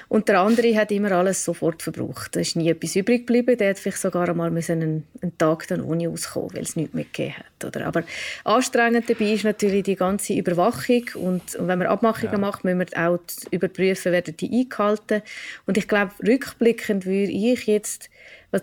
[0.10, 2.36] Und der andere hat immer alles sofort verbraucht.
[2.36, 3.58] Da ist nie etwas übrig geblieben.
[3.58, 7.06] Der hat vielleicht sogar einmal einen, einen Tag dann ohne auskommen, weil es nichts mehr
[7.06, 7.66] gegeben hat.
[7.66, 7.88] Oder?
[7.88, 8.04] Aber
[8.44, 11.04] anstrengend dabei ist natürlich die ganze Überwachung.
[11.16, 12.38] Und, und wenn man Abmachungen ja.
[12.38, 13.20] macht, müssen wir auch
[13.52, 15.22] überprüfen, werden die eingehalten.
[15.66, 18.10] Und ich glaube, rückblickend würde ich jetzt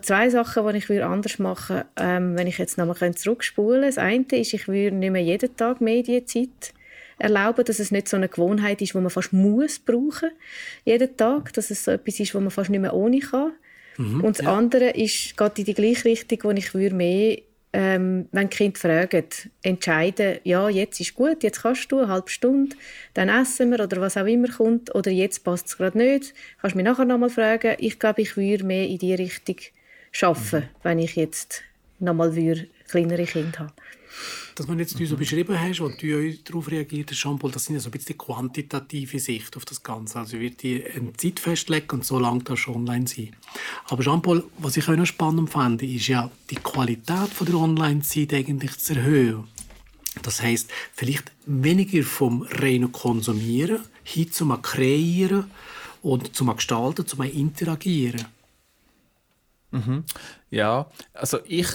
[0.02, 3.96] zwei Sachen, die ich anders machen würde, ähm, wenn ich jetzt nochmal zurückspulen könnte.
[3.96, 6.72] Das eine ist, ich würde nicht mehr jeden Tag Medienzeit
[7.20, 10.30] erlauben, dass es nicht so eine Gewohnheit ist, die man fast muss brauchen
[10.84, 13.52] jeden Tag, dass es so etwas ist, wo man fast nicht mehr ohne kann.
[13.98, 14.56] Mhm, und das ja.
[14.56, 17.38] andere ist, geht in die gleiche Richtung, wo ich würde mehr
[17.72, 19.26] ähm, wenn die Kinder fragen,
[19.62, 22.74] entscheiden, ja, jetzt ist gut, jetzt kannst du eine halbe Stunde,
[23.14, 26.74] dann essen wir oder was auch immer kommt, oder jetzt passt es gerade nicht, kannst
[26.74, 27.76] du mich nachher nochmal fragen.
[27.78, 29.56] Ich glaube, ich würde mehr in diese Richtung
[30.20, 30.62] arbeiten, mhm.
[30.82, 31.62] wenn ich jetzt
[32.00, 32.32] nochmal
[32.88, 33.72] kleinere Kinder habe
[34.54, 35.06] dass man jetzt mhm.
[35.06, 38.16] so beschrieben hast und du darauf reagiert hast, Jean-Paul, das sind ja so ein bisschen
[38.18, 40.18] die quantitative Sicht auf das Ganze.
[40.18, 43.34] Also wird die eine Zeit festlegen und so lange das schon online sein.
[43.86, 48.34] Aber Jean-Paul, was ich auch noch spannend fand, ist ja die Qualität von der Online-Zeit
[48.34, 49.44] eigentlich zu erhöhen.
[50.22, 55.50] Das heißt, vielleicht weniger vom reinen Konsumieren hin zum Kreieren
[56.02, 58.26] und zum Gestalten, zum Interagieren.
[59.70, 60.04] Mhm.
[60.50, 61.68] Ja, also ich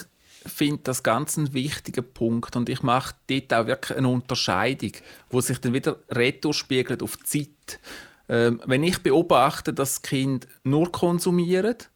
[0.47, 4.91] finde das ganz ein wichtiger Punkt und ich mache dort auch wirklich eine Unterscheidung,
[5.29, 7.79] wo sich dann wieder retour spiegelt auf die Zeit.
[8.27, 11.89] Ähm, wenn ich beobachte, dass das Kind nur konsumiert,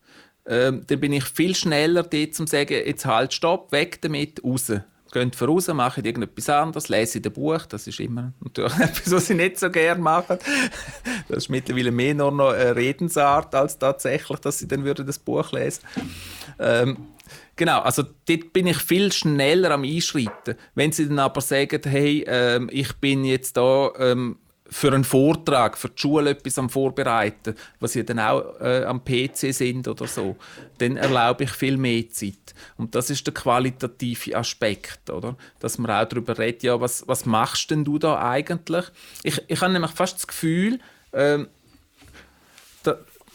[0.46, 4.72] ähm, dann bin ich viel schneller dort zum sagen, jetzt halt, stopp, weg damit, raus.
[5.12, 7.66] Geht voraus, machen irgendetwas anderes, lesen ein Buch.
[7.66, 10.38] Das ist immer natürlich etwas, was ich nicht so gerne mache.
[11.28, 15.52] Das ist mittlerweile mehr nur noch eine Redensart, als tatsächlich, dass sie dann das Buch
[15.52, 15.82] lesen
[16.60, 16.98] ähm,
[17.56, 20.56] Genau, also dort bin ich viel schneller am Einschreiten.
[20.76, 24.38] Wenn sie dann aber sagen, hey, ähm, ich bin jetzt da ähm,
[24.70, 29.04] für einen Vortrag, für die Schule etwas am Vorbereiten, was sie dann auch äh, am
[29.04, 30.36] PC sind oder so,
[30.78, 32.54] dann erlaube ich viel mehr Zeit.
[32.78, 35.36] Und das ist der qualitative Aspekt, oder?
[35.60, 38.86] Dass man auch darüber redet, ja, was, was machst denn du da eigentlich?
[39.24, 40.80] Ich, ich habe nämlich fast das Gefühl,
[41.14, 41.48] ähm,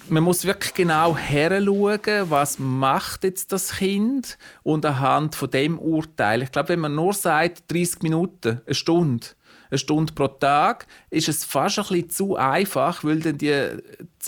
[0.09, 6.43] man muss wirklich genau heranschauen, was macht jetzt das Kind und anhand von dem Urteil.
[6.43, 9.27] Ich glaube, wenn man nur sagt, 30 Minuten, eine Stunde,
[9.71, 13.53] eine Stunde pro Tag, ist es fast ein bisschen zu einfach, weil dann die,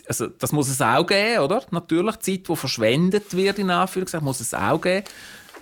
[0.09, 1.63] also das muss es auch geben, oder?
[1.71, 5.05] Natürlich, Zeit, die verschwendet wird, in Anführungszeichen, muss es auch geben.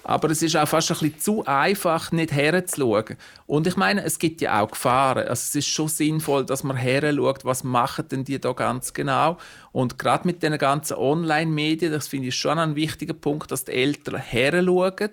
[0.05, 3.17] Aber es ist auch fast ein bisschen zu einfach, nicht herzuschauen.
[3.47, 5.27] Und ich meine, es gibt ja auch Gefahren.
[5.27, 9.39] Also es ist schon sinnvoll, dass man herschaut, was machen denn die da ganz genau.
[9.73, 13.73] Und gerade mit den ganzen Online-Medien, das finde ich schon ein wichtiger Punkt, dass die
[13.73, 15.11] Eltern herschauen.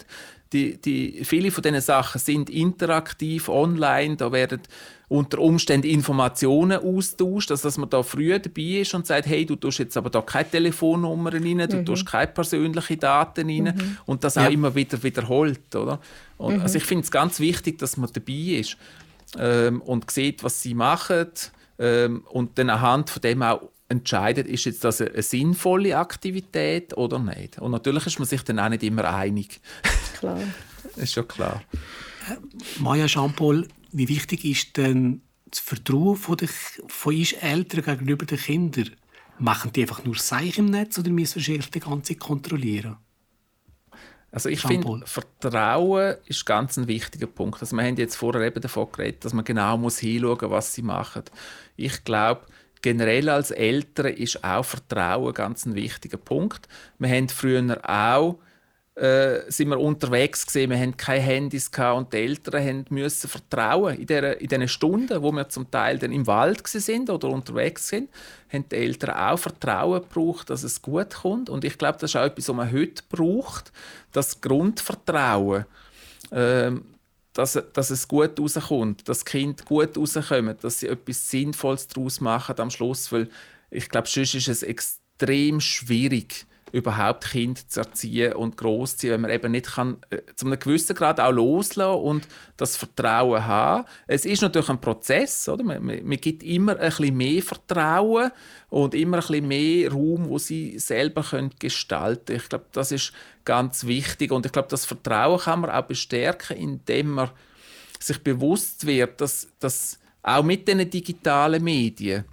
[0.52, 4.18] Die, die, viele von diesen Sachen sind interaktiv online.
[4.18, 4.62] Da werden
[5.12, 9.58] unter Umständen Informationen austauscht, also dass man da früh dabei ist und sagt, hey, du
[9.58, 11.86] tust jetzt aber da keine Telefonnummern rein, du mhm.
[11.86, 13.98] tust keine persönlichen Daten rein mhm.
[14.06, 16.00] und das auch immer wieder wiederholt, oder?
[16.38, 16.62] Und, mhm.
[16.62, 18.78] Also ich finde es ganz wichtig, dass man dabei ist
[19.38, 21.28] ähm, und sieht, was sie machen
[21.78, 26.96] ähm, und dann anhand von dem auch entscheidet, ist jetzt das eine, eine, sinnvolle Aktivität
[26.96, 27.60] oder nicht.
[27.60, 29.60] Und natürlich ist man sich dann auch nicht immer einig.
[30.20, 30.40] Klar.
[30.96, 31.62] ist schon klar.
[32.80, 36.50] Maja Jean-Paul, wie wichtig ist denn das Vertrauen von, den,
[36.88, 38.92] von uns Eltern gegenüber den Kindern?
[39.40, 42.98] Machen die einfach nur Seich im Netz oder müssen wir die ganze kontrollieren?
[44.32, 47.60] Also ich finde, Vertrauen ist ganz ein wichtiger Punkt.
[47.62, 50.84] Also wir haben jetzt vorher eben davon geredet, dass man genau muss hinschauen, was sie
[50.84, 51.24] machen.
[51.76, 52.46] Ich glaube,
[52.82, 56.70] generell als Eltern ist auch Vertrauen ganz ein wichtiger Punkt.
[56.98, 58.40] Wir haben früher auch
[58.96, 63.98] äh, sind wir unterwegs gewesen, wir hatten keine Handys gehabt und die Eltern mussten vertrauen.
[63.98, 67.88] In, der, in den Stunden, wo wir zum Teil dann im Wald sind oder unterwegs
[67.88, 68.10] sind,
[68.52, 71.50] haben die Eltern auch Vertrauen gebraucht, dass es gut kommt.
[71.50, 73.72] Und ich glaube, das ist auch etwas, was man heute braucht,
[74.12, 75.66] das Grundvertrauen.
[76.32, 76.86] Ähm,
[77.34, 82.60] dass, dass es gut rauskommt, dass Kinder gut rauskommen, dass sie etwas Sinnvolles daraus machen
[82.60, 83.30] am Schluss, weil
[83.70, 89.32] ich glaube, sonst ist es extrem schwierig, überhaupt Kind zu erziehen und großziehen, wenn man
[89.32, 93.86] eben nicht kann, äh, zu einem gewissen Grad auch loslassen und das Vertrauen haben.
[94.08, 95.64] Es ist natürlich ein Prozess, oder?
[95.64, 98.32] Man, man, man gibt immer ein bisschen mehr Vertrauen
[98.70, 102.40] und immer ein bisschen mehr Raum, wo sie selber können gestalten können.
[102.42, 103.14] Ich glaube, das ist
[103.46, 107.32] ganz wichtig und ich glaube, das Vertrauen kann man auch bestärken, indem man
[108.00, 112.26] sich bewusst wird, dass, dass auch mit den digitalen Medien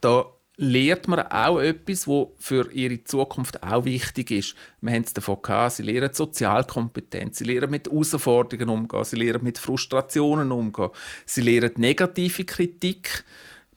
[0.00, 0.26] da
[0.56, 4.54] lehrt man auch etwas, was für ihre Zukunft auch wichtig ist.
[4.80, 9.44] Wir haben es davon gehabt, sie lernen Sozialkompetenz, sie lernen mit Herausforderungen umgehen, sie lernen
[9.44, 10.90] mit Frustrationen umgehen,
[11.26, 13.24] sie lernen negative Kritik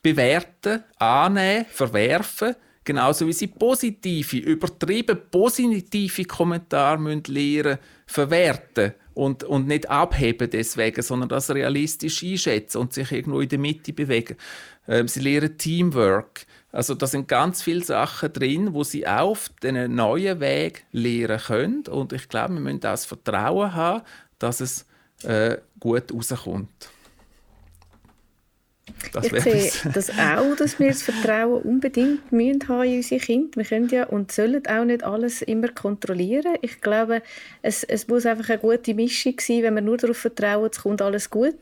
[0.02, 9.66] bewerten, annehmen, verwerfen, genauso wie sie positive, übertrieben positive Kommentare müssen lernen, verwerten und, und
[9.66, 14.36] nicht abheben deswegen, sondern das realistisch einschätzen und sich irgendwo in der Mitte bewegen.
[14.88, 16.46] Ähm, sie lernen Teamwork.
[16.72, 21.86] Also da sind ganz viele Sachen drin, wo sie auf den neuen Weg lehren können.
[21.86, 24.02] Und ich glaube, wir müssen das Vertrauen haben,
[24.38, 24.86] dass es
[25.22, 26.70] äh, gut rauskommt.
[29.12, 33.56] Das ich sehe das auch, dass wir das Vertrauen unbedingt müssen haben in unsere Kinder.
[33.56, 36.56] Wir können ja und sollen auch nicht alles immer kontrollieren.
[36.60, 37.22] Ich glaube,
[37.62, 41.02] es, es muss einfach eine gute Mischung sein, wenn wir nur darauf vertrauen, es kommt
[41.02, 41.54] alles gut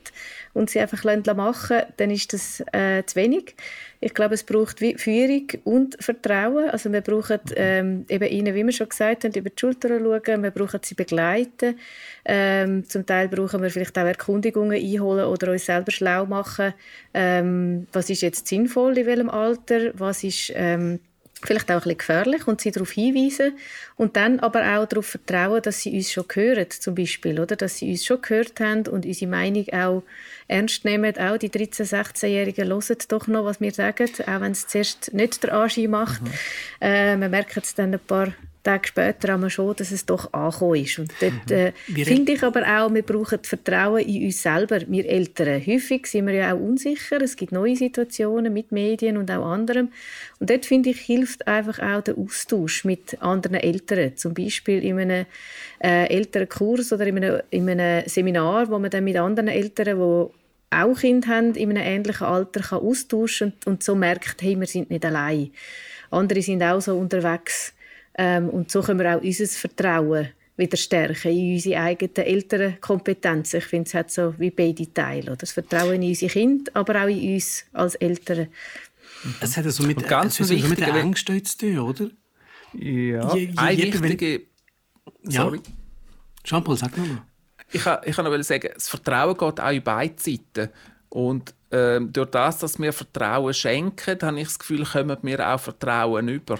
[0.54, 3.54] und sie einfach machen dann ist das äh, zu wenig.
[4.00, 6.70] Ich glaube, es braucht Führung und Vertrauen.
[6.70, 10.42] Also wir brauchen ähm, eben ihnen, wie wir schon gesagt haben, über die Schulter schauen,
[10.42, 11.78] wir brauchen sie begleiten.
[12.24, 16.74] Ähm, zum Teil brauchen wir vielleicht auch Erkundigungen einholen oder uns selber schlau machen.
[17.12, 19.90] Ähm, was ist jetzt sinnvoll in welchem Alter?
[19.94, 21.00] Was ist ähm,
[21.42, 23.56] vielleicht auch ein bisschen gefährlich und sie darauf hinweisen
[23.96, 27.56] und dann aber auch darauf vertrauen, dass sie uns schon hören, zum Beispiel, oder?
[27.56, 30.02] Dass sie uns schon gehört haben und unsere Meinung auch
[30.48, 31.16] ernst nehmen.
[31.18, 35.42] Auch die 13-, 16-Jährigen hören doch noch, was wir sagen, auch wenn es zuerst nicht
[35.42, 36.22] der Anschein macht.
[36.22, 36.30] Mhm.
[36.80, 38.32] Äh, man merkt es dann ein paar
[38.68, 40.98] Tage später haben wir schon, dass es doch angekommen ist.
[40.98, 45.62] Und dort äh, finde ich aber auch, wir brauchen Vertrauen in uns selber, wir Eltern.
[45.66, 49.88] Häufig sind wir ja auch unsicher, es gibt neue Situationen mit Medien und auch anderem.
[50.38, 54.16] Und dort finde ich, hilft einfach auch der Austausch mit anderen Eltern.
[54.16, 55.24] Zum Beispiel in einem
[55.82, 60.76] äh, Elternkurs oder in einem, in einem Seminar, wo man dann mit anderen Eltern, die
[60.76, 64.66] auch Kinder haben, in einem ähnlichen Alter kann austauschen und, und so merkt, hey, wir
[64.66, 65.52] sind nicht allein.
[66.10, 67.72] Andere sind auch so unterwegs
[68.18, 73.60] ähm, und so können wir auch unser Vertrauen wieder stärken in unsere eigenen Elternkompetenzen.
[73.60, 75.36] Ich finde, es hat so wie beide Teile.
[75.36, 78.48] Das Vertrauen in unsere Kinder, aber auch in uns als Eltern.
[79.40, 82.10] Es hat so mit, ganz es mit der Angst zu tun, oder?
[82.74, 84.42] Ja, je, je, wichtige...
[85.22, 85.58] Sorry.
[85.58, 85.72] Ja.
[86.42, 87.22] Jean-Paul, sag nochmal.
[87.70, 90.70] Ich, ich kann noch sagen, das Vertrauen geht auch in beide Seiten.
[91.08, 95.60] Und ähm, durch das, dass wir Vertrauen schenken, habe ich das Gefühl, kommen wir auch
[95.60, 96.58] Vertrauen über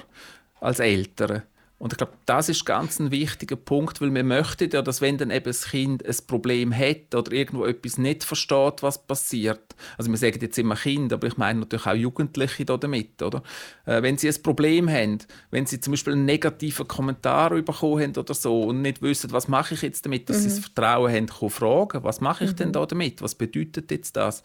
[0.60, 1.42] als Eltern.
[1.78, 5.16] Und ich glaube, das ist ganz ein wichtiger Punkt, weil wir möchten ja, dass wenn
[5.16, 10.10] dann eben das Kind ein Problem hat oder irgendwo etwas nicht versteht, was passiert, also
[10.10, 13.44] wir sagen jetzt immer Kind, aber ich meine natürlich auch Jugendliche da damit, oder?
[13.86, 15.18] Äh, wenn sie ein Problem haben,
[15.52, 19.46] wenn sie zum Beispiel einen negativen Kommentar bekommen haben oder so und nicht wissen, was
[19.46, 20.42] mache ich jetzt damit, dass mhm.
[20.42, 22.56] sie das Vertrauen haben, zu fragen, was mache ich mhm.
[22.56, 24.42] denn da damit, was bedeutet jetzt das?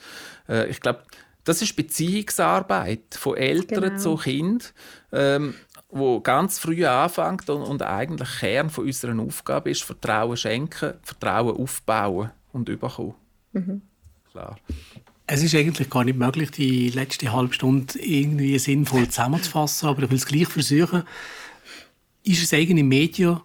[0.47, 1.01] Äh, ich glaube,
[1.45, 3.97] das ist Beziehungsarbeit von Eltern genau.
[3.97, 4.74] zu Kind.
[5.11, 5.55] Ähm,
[5.93, 11.55] wo ganz früh anfängt und, und eigentlich Kern von unserer Aufgabe ist, Vertrauen schenken, Vertrauen
[11.55, 13.13] aufbauen und überkommen.
[13.51, 13.81] Mhm.
[14.31, 14.57] Klar.
[15.27, 20.09] Es ist eigentlich gar nicht möglich, die letzte halbe Stunde irgendwie sinnvoll zusammenzufassen, aber ich
[20.09, 21.03] will es gleich versuchen.
[22.23, 23.39] Ist es eigene Medien,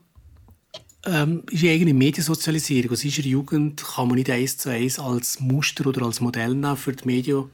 [1.04, 5.38] ähm, ist eine eigene Mediensozialisierung aus unserer Jugend kann man nicht eins zu eins als
[5.40, 7.50] Muster oder als Modell nehmen für die Medien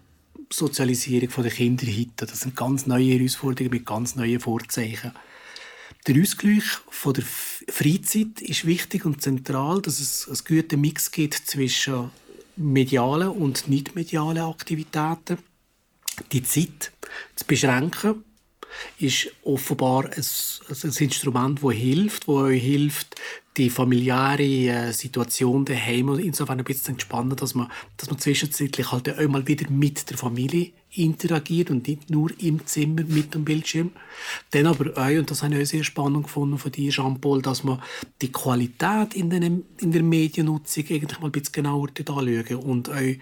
[0.51, 2.27] Sozialisierung der Kinder heute.
[2.27, 5.13] Das sind ganz neue Herausforderungen mit ganz neuen Vorzeichen.
[6.07, 11.35] Der Ausgleich von der Freizeit ist wichtig und zentral, dass es einen guten Mix gibt
[11.35, 12.11] zwischen
[12.57, 15.39] medialen und nicht medialen Aktivitäten.
[16.33, 16.93] Die Zeit
[17.35, 18.25] zu beschränken
[18.99, 20.25] ist offenbar ein,
[20.69, 23.17] ein Instrument, das hilft, das euch hilft,
[23.57, 28.91] die familiäre äh, Situation daheim insofern ein bisschen zu entspannen, dass man, dass man zwischenzeitlich
[28.91, 33.45] halt auch mal wieder mit der Familie interagiert und nicht nur im Zimmer mit dem
[33.45, 33.93] Bildschirm.
[34.51, 37.65] Dann aber auch, und das habe ich auch sehr spannend gefunden von dir, Jean-Paul, dass
[37.65, 37.81] man
[38.23, 43.15] die Qualität in, den, in der Mediennutzung eigentlich mal ein bisschen genauer anschauen und auch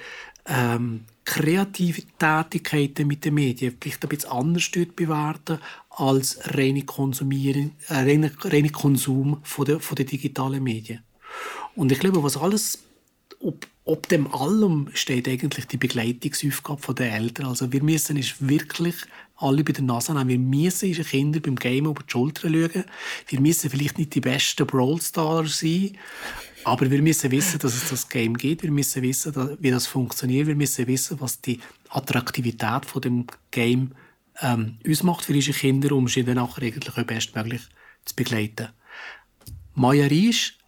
[0.46, 5.58] ähm, kreative Tätigkeiten mit den Medien vielleicht ein bisschen anders bewerten
[5.90, 11.00] als reine, Konsumieren, äh, reine, reine Konsum von der, von der digitalen Medien.
[11.74, 12.84] Und ich glaube, was alles,
[13.40, 17.46] ob, ob dem allem steht eigentlich die Begleitungsaufgabe der Eltern.
[17.46, 18.96] Also wir müssen es wirklich
[19.43, 20.28] alle bei der Nase nehmen.
[20.28, 22.84] Wir müssen unseren Kindern beim Game über die Schulter schauen.
[23.28, 25.97] Wir müssen vielleicht nicht die besten Brawl-Stars sein,
[26.64, 28.62] aber wir müssen wissen, dass es das Game gibt.
[28.62, 30.47] Wir müssen wissen, wie das funktioniert.
[30.47, 33.93] Wir müssen wissen, was die Attraktivität von dem Game
[34.40, 37.62] ähm, ausmacht für unsere Kinder, um sie dann nachher eigentlich auch bestmöglich
[38.05, 38.68] zu begleiten.
[39.74, 40.59] Maja Riesch,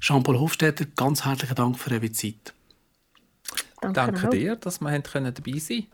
[0.00, 2.54] Jean-Paul Hofstetter, ganz herzlichen Dank für eure Zeit.
[3.80, 5.86] Danke, Danke dir, dass wir dabei sein können.